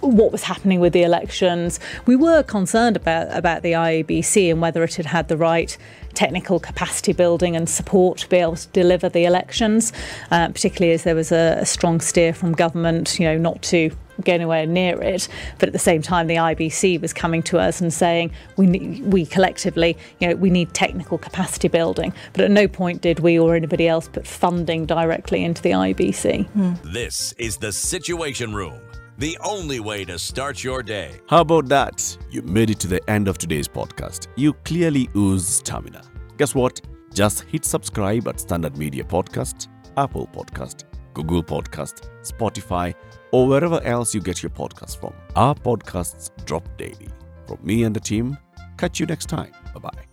what 0.00 0.32
was 0.32 0.42
happening 0.42 0.80
with 0.80 0.92
the 0.92 1.02
elections. 1.02 1.80
We 2.06 2.16
were 2.16 2.42
concerned 2.42 2.96
about 2.96 3.36
about 3.36 3.62
the 3.62 3.72
IEBC 3.72 4.50
and 4.50 4.60
whether 4.60 4.82
it 4.82 4.96
had 4.96 5.06
had 5.06 5.28
the 5.28 5.36
right 5.36 5.76
technical 6.14 6.58
capacity 6.58 7.12
building 7.12 7.54
and 7.54 7.68
support 7.68 8.18
to 8.18 8.28
be 8.28 8.38
able 8.38 8.56
to 8.56 8.68
deliver 8.68 9.08
the 9.08 9.24
elections, 9.24 9.92
uh, 10.30 10.48
particularly 10.48 10.92
as 10.92 11.04
there 11.04 11.14
was 11.14 11.30
a, 11.30 11.58
a 11.60 11.66
strong 11.66 12.00
steer 12.00 12.32
from 12.32 12.52
government, 12.52 13.20
you 13.20 13.26
know, 13.26 13.38
not 13.38 13.62
to 13.62 13.90
go 14.24 14.32
anywhere 14.32 14.66
near 14.66 15.00
it. 15.00 15.28
But 15.58 15.68
at 15.68 15.72
the 15.72 15.78
same 15.78 16.02
time, 16.02 16.26
the 16.26 16.36
IEBC 16.36 17.00
was 17.00 17.12
coming 17.12 17.42
to 17.44 17.58
us 17.58 17.80
and 17.80 17.92
saying 17.92 18.32
we 18.56 19.00
we 19.02 19.26
collectively, 19.26 19.96
you 20.18 20.28
know, 20.28 20.34
we 20.34 20.50
need 20.50 20.74
technical 20.74 21.18
capacity 21.18 21.68
building. 21.68 22.12
But 22.32 22.42
at 22.42 22.50
no 22.50 22.68
point 22.68 23.02
did 23.02 23.20
we 23.20 23.38
or 23.38 23.54
anybody 23.54 23.86
else 23.88 24.08
put 24.08 24.26
funding 24.26 24.86
directly 24.86 25.44
into 25.44 25.62
the 25.62 25.70
IEBC. 25.70 26.48
This 26.92 27.32
is 27.38 27.58
the 27.58 27.72
Situation 27.72 28.54
Room, 28.54 28.80
the 29.18 29.36
only 29.44 29.80
way 29.80 30.04
to 30.04 30.18
start 30.18 30.62
your 30.62 30.82
day. 30.82 31.20
How 31.28 31.40
about 31.40 31.68
that? 31.68 32.16
You 32.30 32.42
made 32.42 32.70
it 32.70 32.78
to 32.80 32.86
the 32.86 33.10
end 33.10 33.26
of 33.26 33.36
today's 33.36 33.66
podcast. 33.66 34.28
You 34.36 34.52
clearly 34.64 35.08
ooze 35.16 35.46
stamina. 35.46 36.02
Guess 36.36 36.54
what? 36.54 36.80
Just 37.12 37.40
hit 37.42 37.64
subscribe 37.64 38.28
at 38.28 38.38
Standard 38.38 38.78
Media 38.78 39.02
Podcast, 39.02 39.66
Apple 39.96 40.28
Podcast, 40.32 40.84
Google 41.14 41.42
Podcast, 41.42 42.08
Spotify, 42.22 42.94
or 43.32 43.48
wherever 43.48 43.82
else 43.82 44.14
you 44.14 44.20
get 44.20 44.40
your 44.42 44.50
podcast 44.50 45.00
from. 45.00 45.12
Our 45.34 45.54
podcasts 45.56 46.30
drop 46.44 46.64
daily. 46.78 47.08
From 47.48 47.58
me 47.62 47.82
and 47.82 47.96
the 47.96 48.00
team, 48.00 48.38
catch 48.76 49.00
you 49.00 49.06
next 49.06 49.26
time. 49.26 49.52
Bye 49.74 49.90
bye. 49.90 50.04